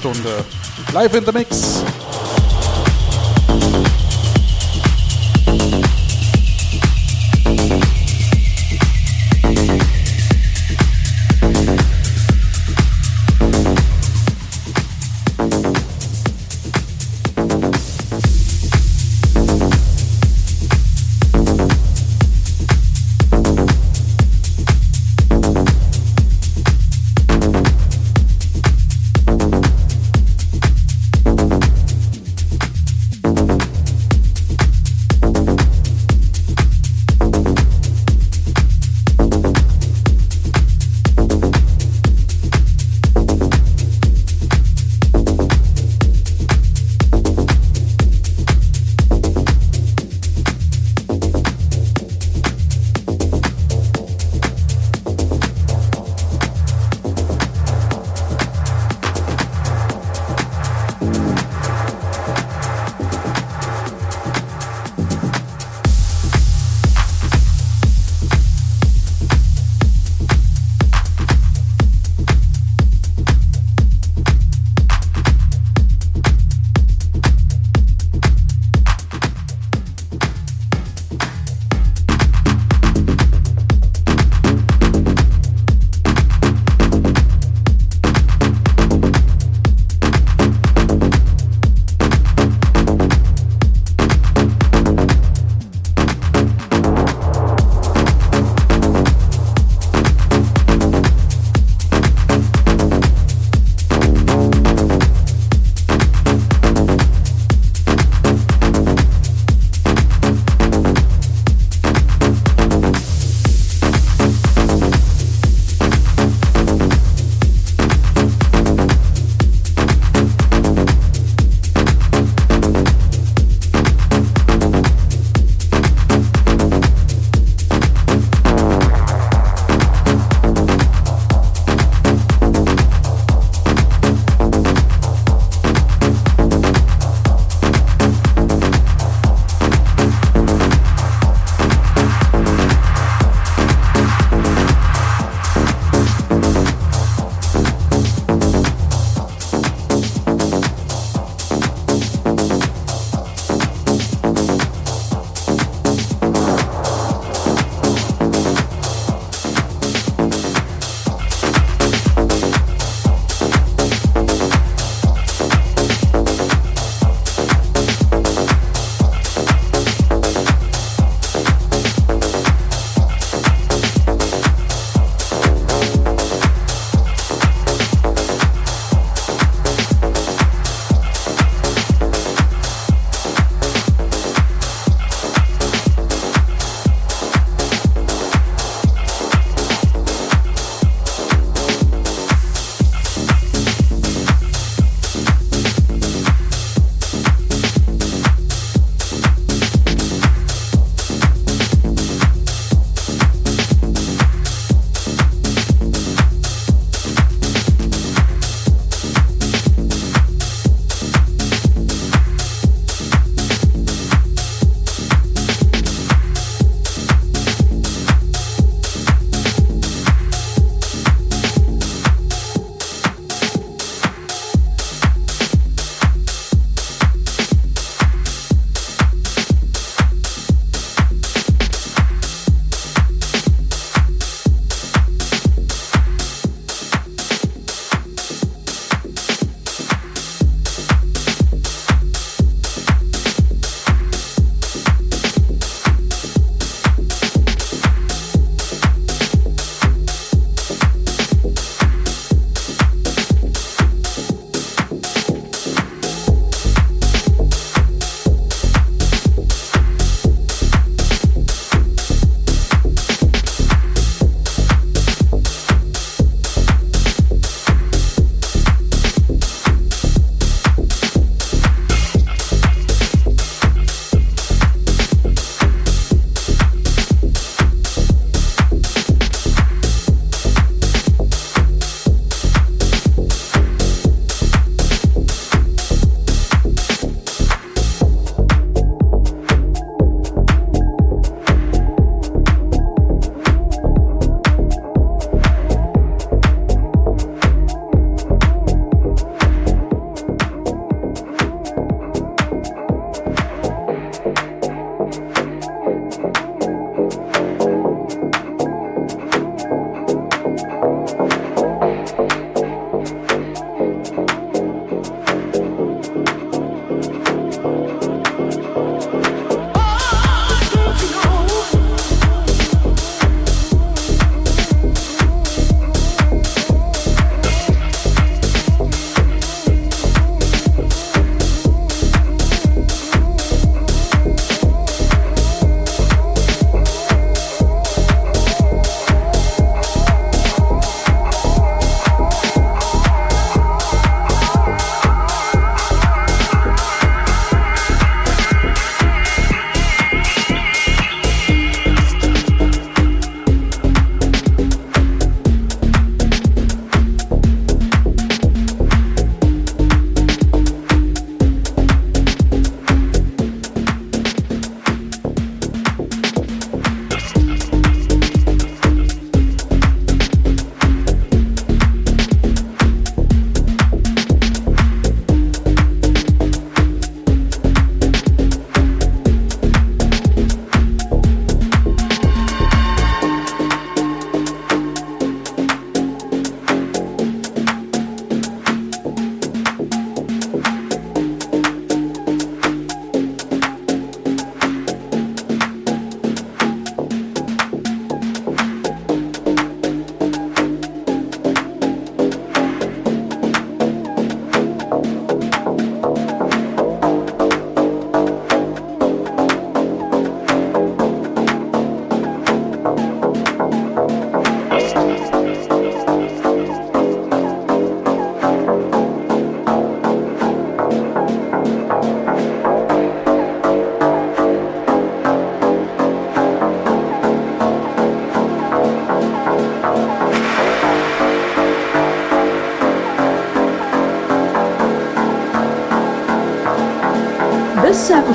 Stunde. 0.00 0.44
Live 0.94 1.14
in 1.14 1.24
the 1.24 1.32
Mix. 1.32 1.99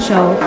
Circle 0.05 0.44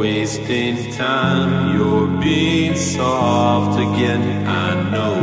wasting 0.00 0.90
time. 0.92 1.76
You're 1.76 2.08
being 2.22 2.74
soft 2.74 3.78
again, 3.78 4.46
I 4.46 4.90
know. 4.92 5.20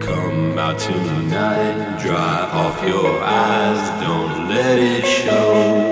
Come 0.00 0.58
out 0.58 0.76
tonight, 0.76 2.00
dry 2.02 2.40
off 2.60 2.82
your 2.84 3.22
eyes, 3.22 3.82
don't 4.04 4.48
let 4.48 4.76
it 4.76 5.06
show. 5.06 5.91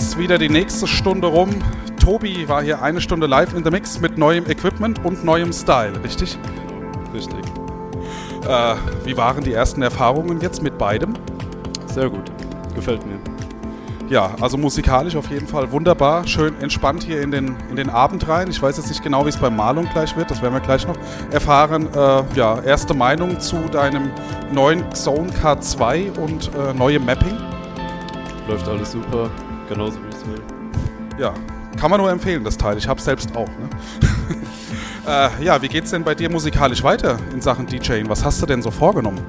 Ist 0.00 0.16
wieder 0.16 0.38
die 0.38 0.48
nächste 0.48 0.86
Stunde 0.86 1.26
rum. 1.26 1.50
Tobi 2.02 2.48
war 2.48 2.62
hier 2.62 2.80
eine 2.80 3.02
Stunde 3.02 3.26
live 3.26 3.52
in 3.54 3.62
the 3.62 3.70
Mix 3.70 4.00
mit 4.00 4.16
neuem 4.16 4.46
Equipment 4.46 5.04
und 5.04 5.26
neuem 5.26 5.52
Style, 5.52 5.92
richtig? 6.02 6.38
Richtig. 7.12 7.38
Äh, 8.48 8.76
wie 9.04 9.14
waren 9.18 9.44
die 9.44 9.52
ersten 9.52 9.82
Erfahrungen 9.82 10.40
jetzt 10.40 10.62
mit 10.62 10.78
beidem? 10.78 11.12
Sehr 11.84 12.08
gut. 12.08 12.32
Gefällt 12.74 13.04
mir. 13.06 13.18
Ja, 14.08 14.34
also 14.40 14.56
musikalisch 14.56 15.16
auf 15.16 15.28
jeden 15.28 15.46
Fall 15.46 15.70
wunderbar. 15.70 16.26
Schön 16.26 16.58
entspannt 16.62 17.02
hier 17.02 17.20
in 17.20 17.30
den, 17.30 17.54
in 17.68 17.76
den 17.76 17.90
Abend 17.90 18.26
rein. 18.26 18.48
Ich 18.48 18.62
weiß 18.62 18.78
jetzt 18.78 18.88
nicht 18.88 19.02
genau, 19.02 19.26
wie 19.26 19.28
es 19.28 19.36
bei 19.36 19.50
Malung 19.50 19.86
gleich 19.92 20.16
wird. 20.16 20.30
Das 20.30 20.40
werden 20.40 20.54
wir 20.54 20.60
gleich 20.60 20.86
noch 20.86 20.96
erfahren. 21.30 21.92
Äh, 21.94 22.22
ja, 22.36 22.58
erste 22.62 22.94
Meinung 22.94 23.38
zu 23.38 23.58
deinem 23.70 24.10
neuen 24.50 24.90
Zone 24.94 25.30
K2 25.30 26.18
und 26.18 26.50
äh, 26.54 26.72
neuem 26.72 27.04
Mapping. 27.04 27.36
Läuft 28.48 28.66
alles 28.66 28.92
super. 28.92 29.30
Genauso 29.70 30.02
wie 30.02 30.08
ich 30.08 30.16
es 30.16 30.26
will. 30.26 30.42
Ja, 31.16 31.32
kann 31.78 31.92
man 31.92 32.00
nur 32.00 32.10
empfehlen, 32.10 32.42
das 32.42 32.58
Teil. 32.58 32.76
Ich 32.76 32.88
hab's 32.88 33.04
selbst 33.04 33.36
auch. 33.36 33.46
Ne? 33.46 33.68
äh, 35.06 35.44
ja, 35.44 35.62
wie 35.62 35.68
geht's 35.68 35.92
denn 35.92 36.02
bei 36.02 36.16
dir 36.16 36.28
musikalisch 36.28 36.82
weiter 36.82 37.20
in 37.32 37.40
Sachen 37.40 37.66
DJing? 37.66 38.08
Was 38.08 38.24
hast 38.24 38.42
du 38.42 38.46
denn 38.46 38.62
so 38.62 38.72
vorgenommen? 38.72 39.20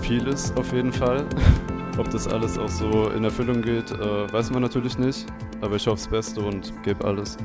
Vieles 0.00 0.50
auf 0.56 0.72
jeden 0.72 0.94
Fall. 0.94 1.26
Ob 1.98 2.10
das 2.10 2.26
alles 2.26 2.56
auch 2.56 2.70
so 2.70 3.10
in 3.10 3.22
Erfüllung 3.22 3.60
geht, 3.60 3.90
äh, 3.90 4.32
weiß 4.32 4.50
man 4.50 4.62
natürlich 4.62 4.98
nicht. 4.98 5.26
Aber 5.60 5.76
ich 5.76 5.86
hoffe 5.86 5.96
das 6.02 6.08
Beste 6.08 6.40
und 6.40 6.72
gebe 6.82 7.04
alles. 7.04 7.36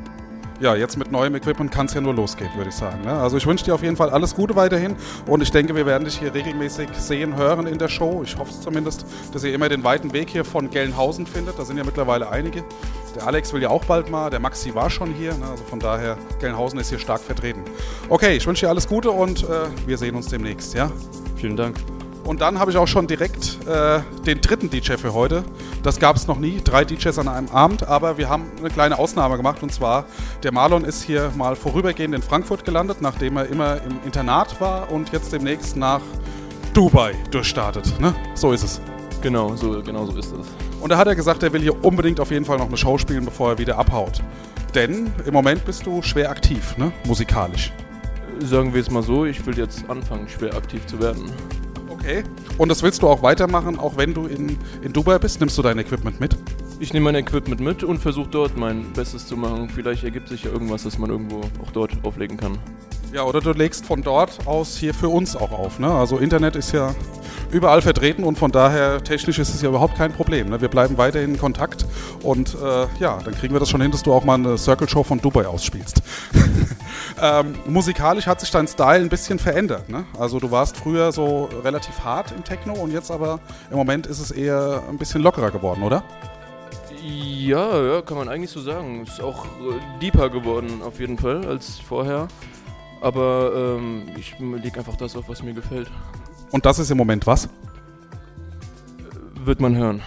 Ja, 0.61 0.73
jetzt 0.73 0.95
mit 0.95 1.11
neuem 1.11 1.35
Equipment 1.35 1.69
kann 1.69 1.87
es 1.87 1.93
ja 1.93 1.99
nur 1.99 2.13
losgehen, 2.13 2.49
würde 2.55 2.69
ich 2.69 2.75
sagen. 2.75 3.01
Ne? 3.03 3.11
Also 3.11 3.35
ich 3.35 3.45
wünsche 3.45 3.65
dir 3.65 3.75
auf 3.75 3.83
jeden 3.83 3.97
Fall 3.97 4.09
alles 4.09 4.35
Gute 4.35 4.55
weiterhin 4.55 4.95
und 5.27 5.41
ich 5.41 5.51
denke, 5.51 5.75
wir 5.75 5.85
werden 5.85 6.05
dich 6.05 6.19
hier 6.19 6.33
regelmäßig 6.33 6.87
sehen, 6.93 7.35
hören 7.35 7.67
in 7.67 7.77
der 7.77 7.89
Show. 7.89 8.21
Ich 8.23 8.37
hoffe 8.37 8.51
es 8.51 8.61
zumindest, 8.61 9.05
dass 9.33 9.43
ihr 9.43 9.53
immer 9.53 9.67
den 9.67 9.83
weiten 9.83 10.13
Weg 10.13 10.29
hier 10.29 10.45
von 10.45 10.69
Gelnhausen 10.69 11.27
findet. 11.27 11.59
Da 11.59 11.65
sind 11.65 11.75
ja 11.77 11.83
mittlerweile 11.83 12.29
einige. 12.29 12.63
Der 13.15 13.27
Alex 13.27 13.51
will 13.51 13.61
ja 13.61 13.69
auch 13.69 13.83
bald 13.83 14.09
mal, 14.09 14.29
der 14.29 14.39
Maxi 14.39 14.73
war 14.75 14.89
schon 14.89 15.13
hier, 15.13 15.33
ne? 15.33 15.45
also 15.49 15.63
von 15.65 15.79
daher, 15.79 16.17
Gelnhausen 16.39 16.79
ist 16.79 16.89
hier 16.89 16.99
stark 16.99 17.21
vertreten. 17.21 17.61
Okay, 18.07 18.35
ich 18.37 18.47
wünsche 18.47 18.65
dir 18.65 18.69
alles 18.69 18.87
Gute 18.87 19.11
und 19.11 19.43
äh, 19.43 19.47
wir 19.85 19.97
sehen 19.97 20.15
uns 20.15 20.27
demnächst, 20.27 20.73
ja? 20.73 20.89
Vielen 21.37 21.57
Dank. 21.57 21.77
Und 22.25 22.41
dann 22.41 22.59
habe 22.59 22.71
ich 22.71 22.77
auch 22.77 22.87
schon 22.87 23.05
direkt 23.05 23.65
äh, 23.67 23.99
den 24.25 24.41
dritten 24.41 24.69
DJ 24.69 24.93
für 24.93 25.13
heute. 25.13 25.43
Das 25.83 25.99
gab 25.99 26.15
es 26.15 26.25
noch 26.25 26.39
nie, 26.39 26.59
drei 26.63 26.83
DJs 26.83 27.19
an 27.19 27.27
einem 27.27 27.49
Abend, 27.49 27.87
aber 27.87 28.17
wir 28.17 28.29
haben 28.29 28.45
eine 28.57 28.69
kleine 28.69 28.97
Ausnahme 28.97 29.37
gemacht 29.37 29.61
und 29.61 29.71
zwar, 29.71 30.05
der 30.41 30.51
Marlon 30.51 30.83
ist 30.83 31.03
hier 31.03 31.31
mal 31.37 31.55
vorübergehend 31.55 32.15
in 32.15 32.23
Frankfurt 32.23 32.65
gelandet, 32.65 32.97
nachdem 32.99 33.37
er 33.37 33.45
immer 33.47 33.75
im 33.83 33.99
Internat 34.03 34.59
war 34.59 34.91
und 34.91 35.11
jetzt 35.11 35.31
demnächst 35.33 35.77
nach 35.77 36.01
Dubai 36.73 37.13
durchstartet. 37.29 37.99
Ne? 37.99 38.15
So 38.33 38.51
ist 38.51 38.63
es. 38.63 38.81
Genau, 39.21 39.55
so, 39.55 39.81
genau 39.83 40.05
so 40.05 40.17
ist 40.17 40.33
es. 40.33 40.47
Und 40.81 40.89
da 40.89 40.97
hat 40.97 41.07
er 41.07 41.15
gesagt, 41.15 41.43
er 41.43 41.53
will 41.53 41.61
hier 41.61 41.85
unbedingt 41.85 42.19
auf 42.19 42.31
jeden 42.31 42.45
Fall 42.45 42.57
noch 42.57 42.67
eine 42.67 42.77
Show 42.77 42.97
spielen, 42.97 43.25
bevor 43.25 43.51
er 43.51 43.57
wieder 43.59 43.77
abhaut. 43.77 44.21
Denn 44.73 45.13
im 45.25 45.33
Moment 45.33 45.63
bist 45.63 45.85
du 45.85 46.01
schwer 46.01 46.31
aktiv, 46.31 46.75
ne? 46.77 46.91
musikalisch. 47.05 47.71
Sagen 48.39 48.73
wir 48.73 48.81
es 48.81 48.89
mal 48.89 49.03
so, 49.03 49.25
ich 49.25 49.45
will 49.45 49.57
jetzt 49.57 49.87
anfangen, 49.89 50.27
schwer 50.27 50.55
aktiv 50.55 50.85
zu 50.87 50.99
werden. 50.99 51.31
Okay. 52.05 52.23
Und 52.59 52.69
das 52.69 52.83
willst 52.83 53.01
du 53.01 53.07
auch 53.07 53.23
weitermachen, 53.23 53.79
auch 53.79 53.97
wenn 53.97 54.13
du 54.13 54.27
in, 54.27 54.59
in 54.83 54.93
Dubai 54.93 55.17
bist? 55.17 55.39
Nimmst 55.39 55.57
du 55.57 55.63
dein 55.63 55.79
Equipment 55.79 56.19
mit? 56.19 56.37
Ich 56.79 56.93
nehme 56.93 57.05
mein 57.05 57.15
Equipment 57.15 57.59
mit 57.59 57.83
und 57.83 57.97
versuche 57.97 58.29
dort 58.29 58.55
mein 58.55 58.93
Bestes 58.93 59.25
zu 59.25 59.35
machen. 59.35 59.69
Vielleicht 59.69 60.03
ergibt 60.03 60.27
sich 60.27 60.43
ja 60.43 60.51
irgendwas, 60.51 60.83
das 60.83 60.99
man 60.99 61.09
irgendwo 61.09 61.41
auch 61.63 61.71
dort 61.73 61.93
auflegen 62.03 62.37
kann. 62.37 62.59
Ja, 63.15 63.23
oder 63.23 63.39
du 63.39 63.53
legst 63.53 63.85
von 63.85 64.01
dort 64.01 64.45
aus 64.45 64.75
hier 64.75 64.93
für 64.93 65.07
uns 65.07 65.37
auch 65.37 65.53
auf. 65.53 65.79
Ne? 65.79 65.89
Also 65.89 66.17
Internet 66.17 66.57
ist 66.57 66.73
ja 66.73 66.93
überall 67.49 67.81
vertreten 67.81 68.25
und 68.25 68.37
von 68.37 68.51
daher 68.51 69.01
technisch 69.01 69.39
ist 69.39 69.55
es 69.55 69.61
ja 69.61 69.69
überhaupt 69.69 69.95
kein 69.95 70.11
Problem. 70.11 70.49
Ne? 70.49 70.59
Wir 70.59 70.67
bleiben 70.67 70.97
weiterhin 70.97 71.35
in 71.35 71.39
Kontakt 71.39 71.85
und 72.23 72.55
äh, 72.55 72.87
ja, 72.99 73.19
dann 73.23 73.33
kriegen 73.33 73.55
wir 73.55 73.61
das 73.61 73.69
schon 73.69 73.79
hin, 73.79 73.91
dass 73.91 74.03
du 74.03 74.11
auch 74.11 74.25
mal 74.25 74.33
eine 74.33 74.57
Circle 74.57 74.89
Show 74.89 75.03
von 75.03 75.21
Dubai 75.21 75.47
ausspielst. 75.47 76.01
ähm, 77.21 77.55
musikalisch 77.65 78.27
hat 78.27 78.41
sich 78.41 78.51
dein 78.51 78.67
Style 78.67 79.03
ein 79.03 79.07
bisschen 79.07 79.39
verändert. 79.39 79.87
Ne? 79.87 80.03
Also 80.19 80.41
du 80.41 80.51
warst 80.51 80.75
früher 80.75 81.13
so 81.13 81.47
relativ 81.63 82.03
hart 82.03 82.33
im 82.33 82.43
Techno 82.43 82.73
und 82.73 82.91
jetzt 82.91 83.11
aber 83.11 83.39
im 83.71 83.77
Moment 83.77 84.07
ist 84.07 84.19
es 84.19 84.31
eher 84.31 84.83
ein 84.89 84.97
bisschen 84.97 85.21
lockerer 85.21 85.51
geworden, 85.51 85.83
oder? 85.83 86.03
Ja, 87.01 87.81
ja, 87.81 88.01
kann 88.01 88.17
man 88.17 88.27
eigentlich 88.27 88.51
so 88.51 88.59
sagen. 88.59 89.03
Ist 89.03 89.21
auch 89.21 89.45
äh, 89.45 89.99
deeper 90.01 90.29
geworden 90.29 90.81
auf 90.83 90.99
jeden 90.99 91.17
Fall 91.17 91.45
als 91.45 91.79
vorher. 91.79 92.27
Aber 93.05 93.77
ähm, 93.77 94.07
ich 94.17 94.33
lege 94.39 94.79
einfach 94.79 94.95
das 94.95 95.15
auf, 95.15 95.29
was 95.29 95.43
mir 95.43 95.53
gefällt. 95.53 95.91
Und 96.49 96.65
das 96.65 96.79
ist 96.79 96.89
im 96.89 96.97
Moment 96.97 97.27
was? 97.27 97.47
Wird 99.43 99.61
man 99.61 99.77
hören. 99.77 100.01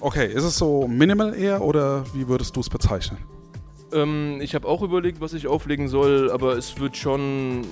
Okay, 0.00 0.26
ist 0.26 0.44
es 0.44 0.58
so 0.58 0.86
minimal 0.86 1.34
eher 1.34 1.62
oder 1.62 2.04
wie 2.12 2.28
würdest 2.28 2.54
du 2.54 2.60
es 2.60 2.68
bezeichnen? 2.68 3.16
Ähm, 3.90 4.38
ich 4.42 4.54
habe 4.54 4.68
auch 4.68 4.82
überlegt, 4.82 5.22
was 5.22 5.32
ich 5.32 5.46
auflegen 5.46 5.88
soll, 5.88 6.30
aber 6.30 6.58
es 6.58 6.78
wird 6.78 6.94
schon 6.94 7.62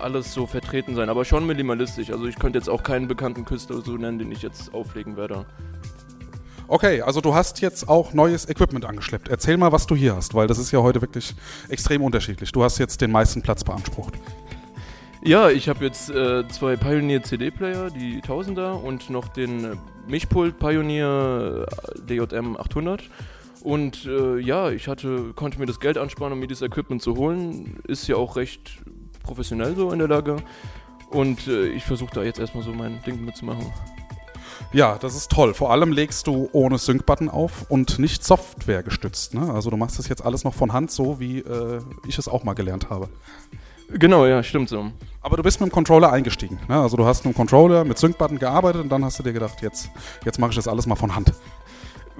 alles 0.00 0.32
so 0.32 0.46
vertreten 0.46 0.94
sein. 0.94 1.10
Aber 1.10 1.26
schon 1.26 1.46
minimalistisch. 1.46 2.10
Also 2.10 2.24
ich 2.24 2.38
könnte 2.38 2.58
jetzt 2.58 2.70
auch 2.70 2.82
keinen 2.82 3.08
bekannten 3.08 3.44
Künstler 3.44 3.82
so 3.82 3.92
nennen, 3.98 4.18
den 4.18 4.32
ich 4.32 4.40
jetzt 4.40 4.72
auflegen 4.72 5.18
werde. 5.18 5.44
Okay, 6.70 7.02
also 7.02 7.20
du 7.20 7.34
hast 7.34 7.60
jetzt 7.62 7.88
auch 7.88 8.12
neues 8.12 8.48
Equipment 8.48 8.84
angeschleppt. 8.84 9.26
Erzähl 9.26 9.56
mal, 9.56 9.72
was 9.72 9.88
du 9.88 9.96
hier 9.96 10.14
hast, 10.14 10.34
weil 10.34 10.46
das 10.46 10.56
ist 10.56 10.70
ja 10.70 10.80
heute 10.80 11.00
wirklich 11.00 11.34
extrem 11.68 12.00
unterschiedlich. 12.00 12.52
Du 12.52 12.62
hast 12.62 12.78
jetzt 12.78 13.00
den 13.00 13.10
meisten 13.10 13.42
Platz 13.42 13.64
beansprucht. 13.64 14.14
Ja, 15.20 15.50
ich 15.50 15.68
habe 15.68 15.84
jetzt 15.84 16.10
äh, 16.10 16.46
zwei 16.46 16.76
Pioneer 16.76 17.24
CD-Player, 17.24 17.90
die 17.90 18.20
Tausender, 18.20 18.80
und 18.80 19.10
noch 19.10 19.26
den 19.26 19.64
äh, 19.64 19.76
Mischpult 20.06 20.60
Pioneer 20.60 21.66
äh, 21.66 22.00
DJM 22.02 22.56
800. 22.56 23.02
Und 23.64 24.06
äh, 24.06 24.38
ja, 24.38 24.70
ich 24.70 24.86
hatte, 24.86 25.32
konnte 25.34 25.58
mir 25.58 25.66
das 25.66 25.80
Geld 25.80 25.98
ansparen, 25.98 26.32
um 26.32 26.38
mir 26.38 26.46
dieses 26.46 26.62
Equipment 26.62 27.02
zu 27.02 27.16
holen. 27.16 27.80
Ist 27.88 28.06
ja 28.06 28.14
auch 28.14 28.36
recht 28.36 28.78
professionell 29.24 29.74
so 29.74 29.90
in 29.90 29.98
der 29.98 30.06
Lage. 30.06 30.36
Und 31.10 31.48
äh, 31.48 31.66
ich 31.66 31.82
versuche 31.82 32.14
da 32.14 32.22
jetzt 32.22 32.38
erstmal 32.38 32.62
so 32.62 32.72
mein 32.72 33.02
Ding 33.02 33.24
mitzumachen. 33.24 33.66
Ja, 34.72 34.98
das 34.98 35.16
ist 35.16 35.32
toll. 35.32 35.52
Vor 35.52 35.72
allem 35.72 35.90
legst 35.90 36.28
du 36.28 36.48
ohne 36.52 36.78
Sync-Button 36.78 37.28
auf 37.28 37.68
und 37.68 37.98
nicht 37.98 38.24
Software 38.24 38.84
gestützt. 38.84 39.34
Ne? 39.34 39.52
Also 39.52 39.68
du 39.68 39.76
machst 39.76 39.98
das 39.98 40.08
jetzt 40.08 40.24
alles 40.24 40.44
noch 40.44 40.54
von 40.54 40.72
Hand, 40.72 40.92
so 40.92 41.18
wie 41.18 41.40
äh, 41.40 41.80
ich 42.06 42.18
es 42.18 42.28
auch 42.28 42.44
mal 42.44 42.54
gelernt 42.54 42.88
habe. 42.88 43.08
Genau, 43.88 44.26
ja, 44.26 44.44
stimmt 44.44 44.68
so. 44.68 44.92
Aber 45.22 45.36
du 45.36 45.42
bist 45.42 45.60
mit 45.60 45.70
dem 45.70 45.72
Controller 45.72 46.12
eingestiegen. 46.12 46.60
Ne? 46.68 46.80
Also 46.80 46.96
du 46.96 47.04
hast 47.04 47.24
mit 47.24 47.34
dem 47.34 47.36
Controller 47.36 47.82
mit 47.84 47.98
Sync-Button 47.98 48.38
gearbeitet 48.38 48.82
und 48.82 48.90
dann 48.90 49.04
hast 49.04 49.18
du 49.18 49.24
dir 49.24 49.32
gedacht, 49.32 49.60
jetzt, 49.60 49.90
jetzt 50.24 50.38
mache 50.38 50.50
ich 50.50 50.56
das 50.56 50.68
alles 50.68 50.86
mal 50.86 50.94
von 50.94 51.16
Hand. 51.16 51.32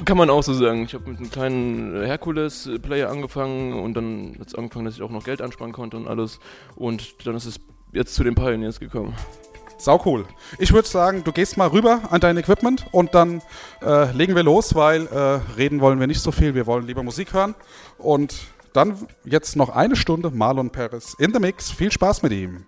Kann 0.05 0.17
man 0.17 0.29
auch 0.29 0.43
so 0.43 0.53
sagen. 0.53 0.83
Ich 0.83 0.95
habe 0.95 1.09
mit 1.09 1.19
einem 1.19 1.31
kleinen 1.31 2.05
Hercules-Player 2.05 3.09
angefangen 3.09 3.75
und 3.75 3.95
dann 3.95 4.37
hat 4.41 4.49
es 4.49 4.55
angefangen, 4.57 4.87
dass 4.87 4.95
ich 4.95 5.03
auch 5.03 5.11
noch 5.11 5.23
Geld 5.23 5.41
ansparen 5.41 5.73
konnte 5.73 5.97
und 5.97 6.09
alles. 6.09 6.41
Und 6.75 7.27
dann 7.27 7.37
ist 7.37 7.47
es 7.47 7.61
jetzt 7.93 8.17
zu 8.17 8.25
den 8.25 8.35
Pioneers 8.35 8.81
gekommen. 8.81 9.15
Sau 9.81 10.01
cool. 10.05 10.27
Ich 10.59 10.73
würde 10.73 10.87
sagen, 10.87 11.25
du 11.25 11.33
gehst 11.33 11.57
mal 11.57 11.69
rüber 11.69 12.03
an 12.11 12.21
dein 12.21 12.37
Equipment 12.37 12.87
und 12.93 13.15
dann 13.15 13.43
äh, 13.83 14.13
legen 14.13 14.35
wir 14.37 14.43
los, 14.43 14.75
weil 14.75 15.07
äh, 15.07 15.41
reden 15.57 15.81
wollen 15.81 15.99
wir 15.99 16.07
nicht 16.07 16.21
so 16.21 16.33
viel. 16.33 16.55
Wir 16.55 16.67
wollen 16.67 16.87
lieber 16.87 17.03
Musik 17.03 17.33
hören. 17.33 17.55
Und 17.99 18.35
Dann 18.73 18.97
jetzt 19.25 19.57
noch 19.57 19.71
eine 19.71 19.97
Stunde 19.97 20.31
Marlon 20.31 20.71
Paris 20.71 21.17
in 21.19 21.33
the 21.33 21.41
Mix. 21.41 21.73
Viel 21.73 21.91
Spaß 21.91 22.23
mit 22.23 22.33
ihm. 22.33 22.67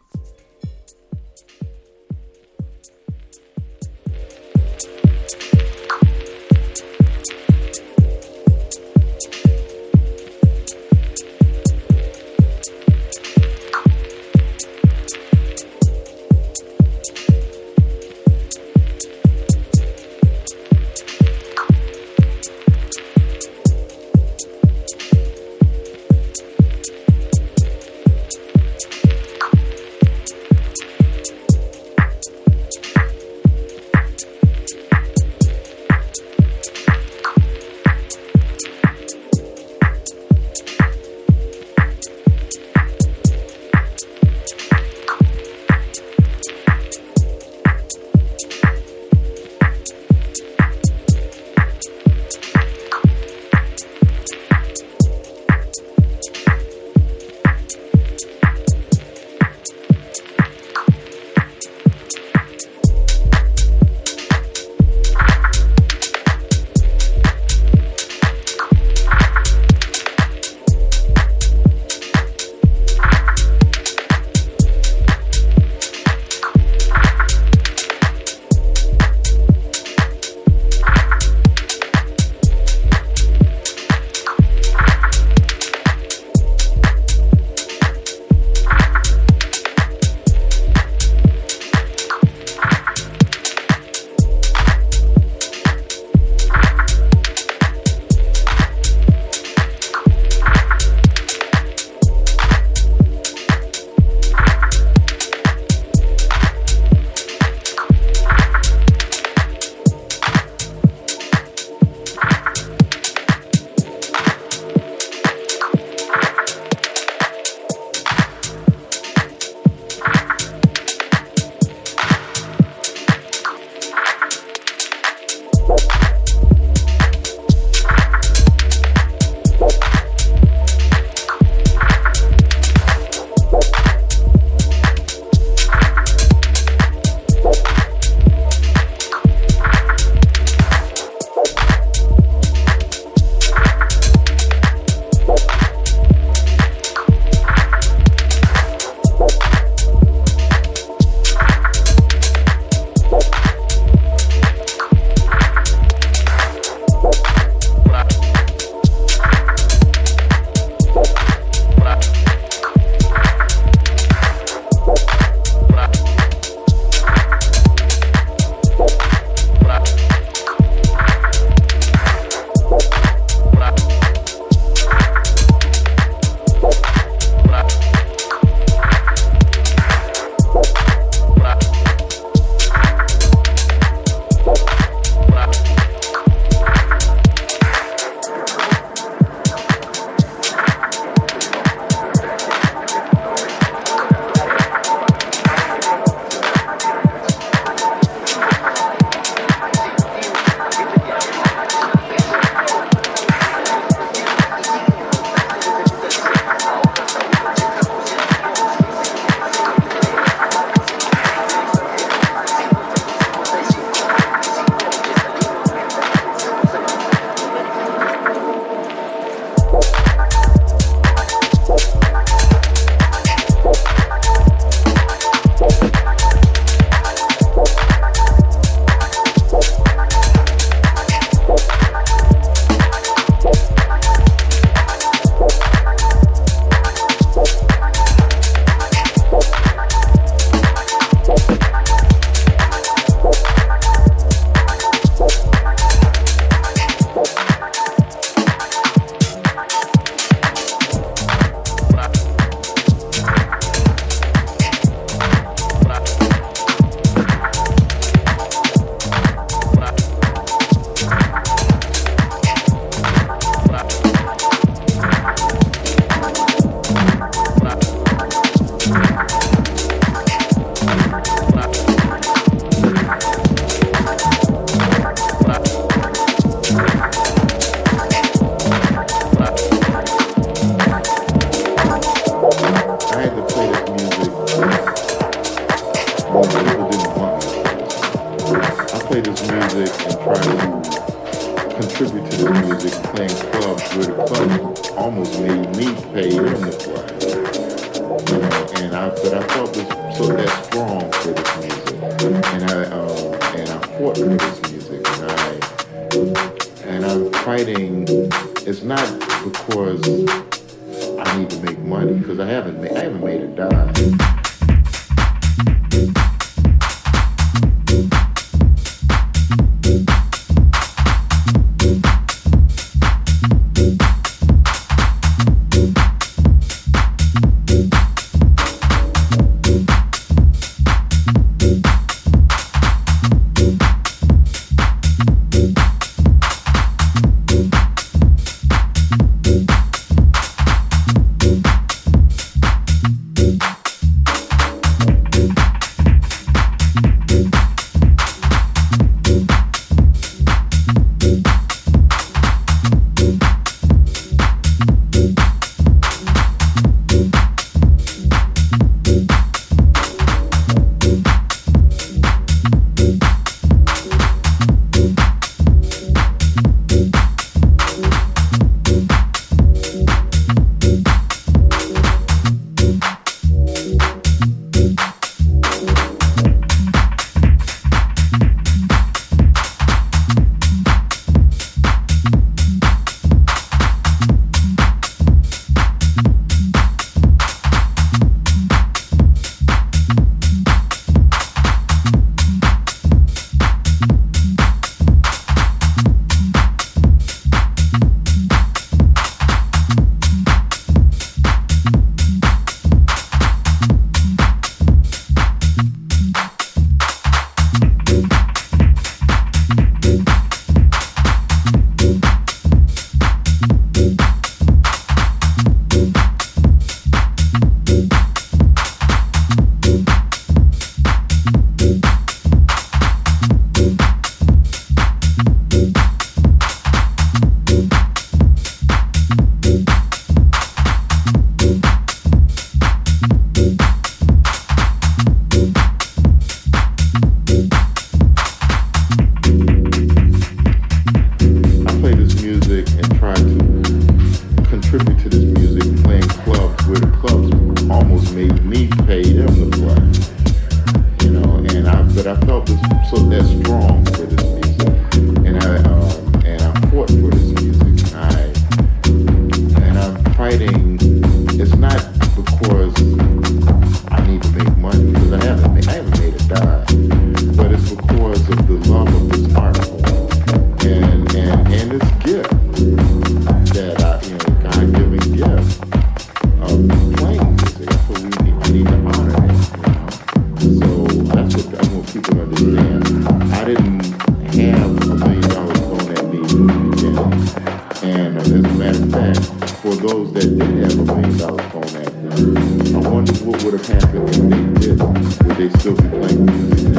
And 488.14 488.36
as 488.36 488.50
a 488.50 488.60
matter 488.60 489.02
of 489.02 489.10
fact, 489.10 489.70
for 489.80 489.94
those 489.94 490.32
that 490.34 490.58
did 490.58 490.60
have 490.84 490.98
a 490.98 491.04
million 491.04 491.38
dollar 491.38 491.62
phone 491.70 491.84
at 491.96 492.08
app, 492.08 492.94
I 492.94 493.08
wonder 493.08 493.32
what 493.44 493.64
would 493.64 493.72
have 493.72 493.86
happened 493.86 494.28
if 494.28 494.36
they 494.36 494.86
did. 494.86 495.02
Would 495.46 495.56
they 495.56 495.70
still 495.78 495.96
be 495.96 496.08
playing 496.10 496.44
music? 496.44 496.96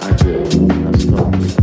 I 0.00 0.12
did. 0.12 0.70
I 0.86 0.98
stopped. 0.98 1.57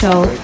Show. 0.00 0.39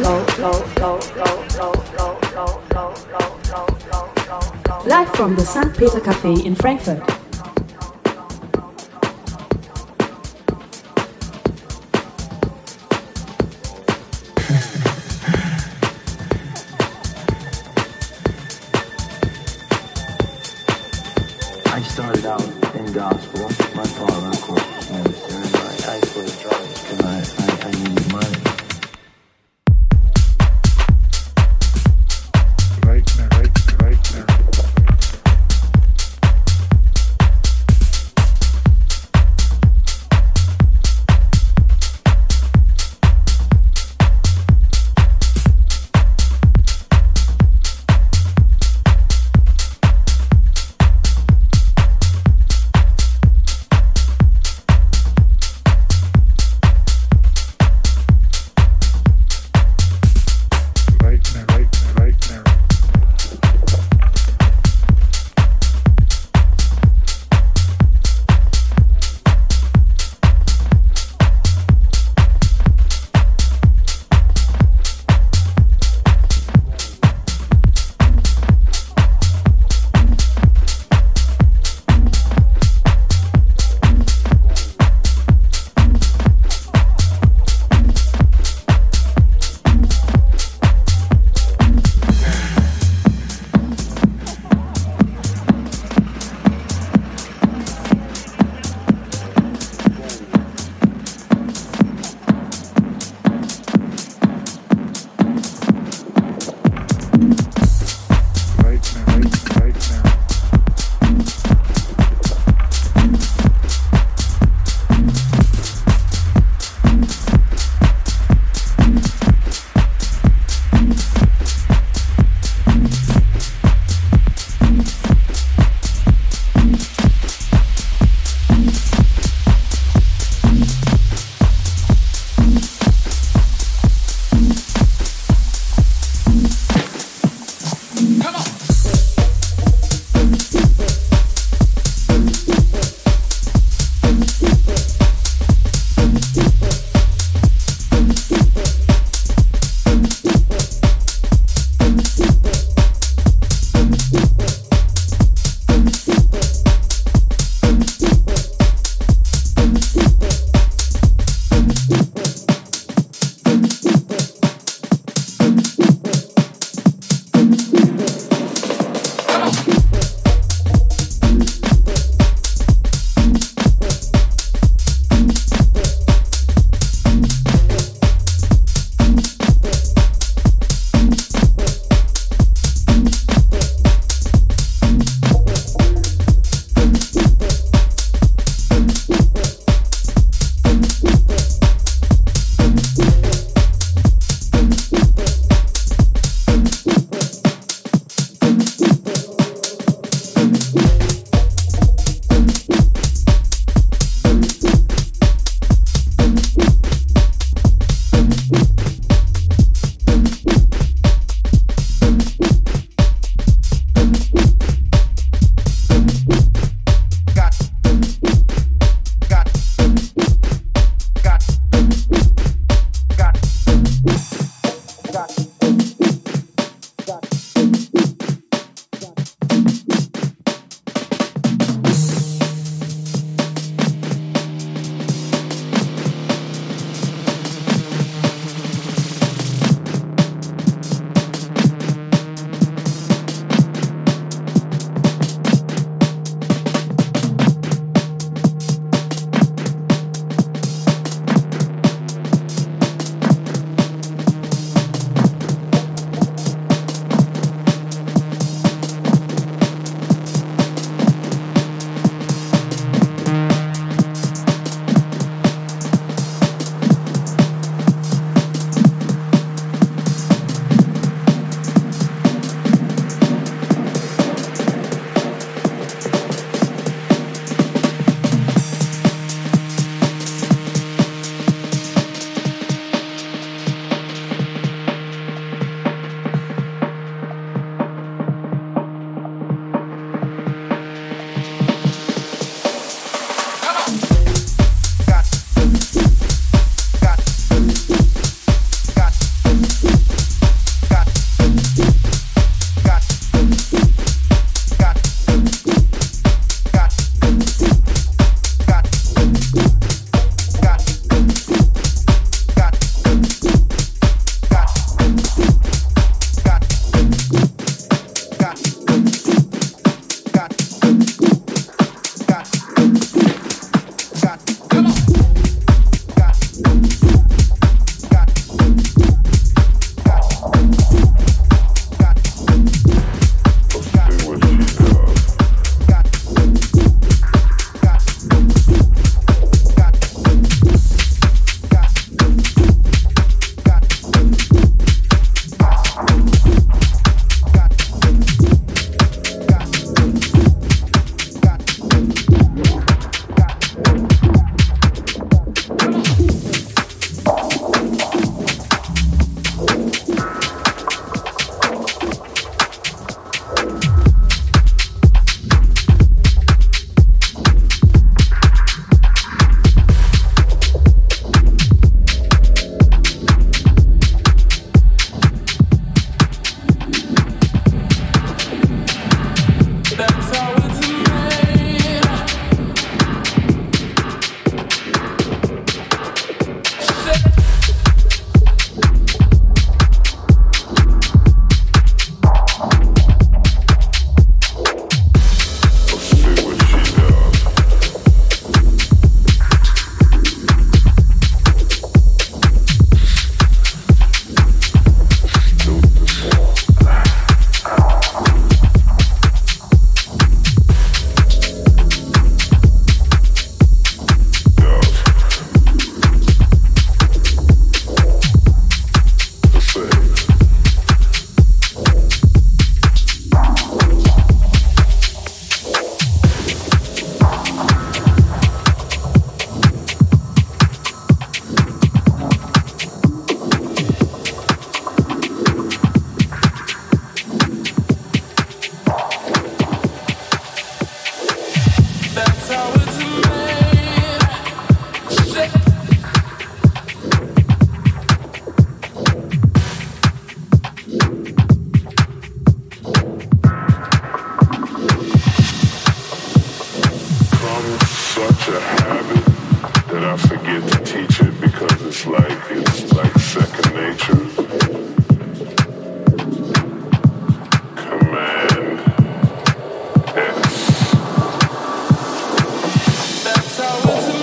Awesome. 473.88 474.15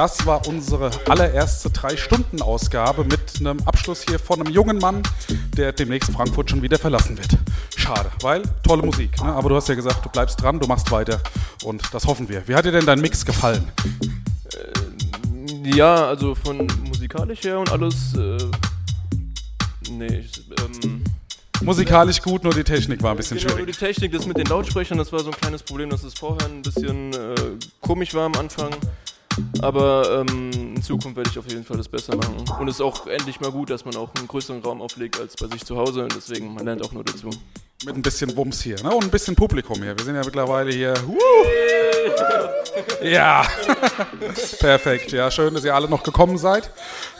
Das 0.00 0.24
war 0.24 0.48
unsere 0.48 0.90
allererste 1.10 1.68
Drei-Stunden-Ausgabe 1.68 3.04
mit 3.04 3.20
einem 3.38 3.60
Abschluss 3.66 4.06
hier 4.08 4.18
von 4.18 4.40
einem 4.40 4.50
jungen 4.50 4.78
Mann, 4.78 5.02
der 5.58 5.74
demnächst 5.74 6.10
Frankfurt 6.10 6.48
schon 6.48 6.62
wieder 6.62 6.78
verlassen 6.78 7.18
wird. 7.18 7.36
Schade, 7.76 8.10
weil 8.22 8.40
tolle 8.62 8.82
Musik. 8.82 9.22
Ne? 9.22 9.30
Aber 9.30 9.50
du 9.50 9.56
hast 9.56 9.68
ja 9.68 9.74
gesagt, 9.74 10.02
du 10.02 10.08
bleibst 10.08 10.40
dran, 10.40 10.58
du 10.58 10.66
machst 10.66 10.90
weiter 10.90 11.20
und 11.64 11.82
das 11.92 12.06
hoffen 12.06 12.30
wir. 12.30 12.48
Wie 12.48 12.54
hat 12.54 12.64
dir 12.64 12.72
denn 12.72 12.86
dein 12.86 12.98
Mix 12.98 13.26
gefallen? 13.26 13.70
Ja, 15.64 16.06
also 16.06 16.34
von 16.34 16.66
musikalisch 16.86 17.42
her 17.42 17.58
und 17.58 17.70
alles. 17.70 18.14
Äh, 18.14 18.38
nee, 19.90 20.20
ich, 20.20 20.42
ähm, 20.82 21.04
Musikalisch 21.62 22.22
gut, 22.22 22.42
nur 22.42 22.54
die 22.54 22.64
Technik 22.64 23.02
war 23.02 23.10
ein 23.10 23.18
bisschen 23.18 23.36
genau, 23.36 23.50
nur 23.50 23.58
schwierig. 23.58 23.76
die 23.76 23.84
Technik, 23.84 24.12
das 24.12 24.26
mit 24.26 24.38
den 24.38 24.46
Lautsprechern, 24.46 24.96
das 24.96 25.12
war 25.12 25.20
so 25.20 25.30
ein 25.30 25.36
kleines 25.36 25.62
Problem, 25.62 25.90
dass 25.90 26.04
es 26.04 26.14
vorher 26.14 26.48
ein 26.48 26.62
bisschen 26.62 27.12
äh, 27.12 27.34
komisch 27.82 28.14
war 28.14 28.24
am 28.24 28.34
Anfang. 28.36 28.70
Aber 29.62 30.24
ähm, 30.28 30.50
in 30.74 30.82
Zukunft 30.82 31.16
werde 31.16 31.30
ich 31.30 31.38
auf 31.38 31.48
jeden 31.48 31.64
Fall 31.64 31.76
das 31.76 31.88
besser 31.88 32.16
machen. 32.16 32.44
Und 32.58 32.68
es 32.68 32.76
ist 32.76 32.80
auch 32.80 33.06
endlich 33.06 33.40
mal 33.40 33.50
gut, 33.50 33.70
dass 33.70 33.84
man 33.84 33.96
auch 33.96 34.14
einen 34.14 34.28
größeren 34.28 34.62
Raum 34.62 34.80
auflegt 34.82 35.20
als 35.20 35.36
bei 35.36 35.46
sich 35.48 35.64
zu 35.64 35.76
Hause. 35.76 36.04
Und 36.04 36.14
deswegen, 36.14 36.54
man 36.54 36.64
lernt 36.64 36.82
auch 36.84 36.92
nur 36.92 37.04
dazu. 37.04 37.30
Mit 37.84 37.96
ein 37.96 38.02
bisschen 38.02 38.36
Wumms 38.36 38.60
hier 38.60 38.82
ne? 38.82 38.90
und 38.90 39.04
ein 39.04 39.10
bisschen 39.10 39.34
Publikum 39.34 39.82
hier. 39.82 39.96
Wir 39.96 40.04
sind 40.04 40.14
ja 40.14 40.22
mittlerweile 40.24 40.70
hier. 40.70 40.94
Woo! 41.06 41.89
Ja, 43.02 43.46
perfekt. 44.60 45.12
Ja, 45.12 45.30
schön, 45.30 45.54
dass 45.54 45.64
ihr 45.64 45.74
alle 45.74 45.88
noch 45.88 46.02
gekommen 46.02 46.38
seid. 46.38 46.70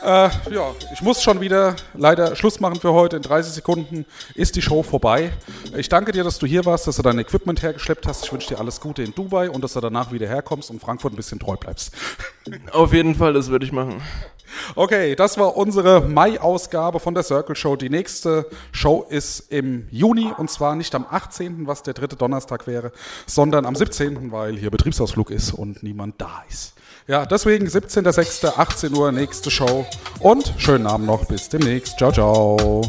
Äh, 0.03 0.29
ja, 0.51 0.73
ich 0.93 1.01
muss 1.01 1.21
schon 1.21 1.41
wieder 1.41 1.75
leider 1.93 2.35
Schluss 2.35 2.59
machen 2.59 2.79
für 2.79 2.93
heute. 2.93 3.17
In 3.17 3.21
30 3.21 3.53
Sekunden 3.53 4.05
ist 4.35 4.55
die 4.55 4.61
Show 4.61 4.83
vorbei. 4.83 5.31
Ich 5.75 5.89
danke 5.89 6.11
dir, 6.11 6.23
dass 6.23 6.39
du 6.39 6.45
hier 6.45 6.65
warst, 6.65 6.87
dass 6.87 6.97
du 6.97 7.01
dein 7.01 7.19
Equipment 7.19 7.61
hergeschleppt 7.61 8.07
hast. 8.07 8.25
Ich 8.25 8.33
wünsche 8.33 8.49
dir 8.49 8.59
alles 8.59 8.79
Gute 8.79 9.03
in 9.03 9.13
Dubai 9.13 9.49
und 9.49 9.63
dass 9.63 9.73
du 9.73 9.79
danach 9.79 10.11
wieder 10.11 10.27
herkommst 10.27 10.69
und 10.69 10.79
Frankfurt 10.79 11.13
ein 11.13 11.17
bisschen 11.17 11.39
treu 11.39 11.55
bleibst. 11.55 11.93
Auf 12.71 12.93
jeden 12.93 13.15
Fall, 13.15 13.33
das 13.33 13.49
würde 13.49 13.65
ich 13.65 13.71
machen. 13.71 14.01
Okay, 14.75 15.15
das 15.15 15.37
war 15.37 15.55
unsere 15.57 16.01
Mai-Ausgabe 16.01 16.99
von 16.99 17.13
der 17.13 17.23
Circle 17.23 17.55
Show. 17.55 17.75
Die 17.75 17.89
nächste 17.89 18.47
Show 18.71 19.05
ist 19.09 19.51
im 19.51 19.87
Juni 19.91 20.31
und 20.37 20.49
zwar 20.49 20.75
nicht 20.75 20.93
am 20.95 21.05
18., 21.09 21.67
was 21.67 21.83
der 21.83 21.93
dritte 21.93 22.15
Donnerstag 22.15 22.67
wäre, 22.67 22.91
sondern 23.25 23.65
am 23.65 23.75
17., 23.75 24.31
weil 24.31 24.57
hier 24.57 24.71
Betriebsausflug 24.71 25.31
ist 25.31 25.53
und 25.53 25.83
niemand 25.83 26.19
da 26.19 26.43
ist. 26.49 26.73
Ja, 27.07 27.25
deswegen 27.25 27.67
17.06., 27.67 28.57
18 28.57 28.95
Uhr, 28.95 29.11
nächste 29.11 29.51
Show 29.51 29.85
und 30.19 30.53
schönen 30.57 30.87
Abend 30.87 31.07
noch. 31.07 31.25
Bis 31.25 31.49
demnächst. 31.49 31.97
Ciao, 31.97 32.11
ciao. 32.11 32.83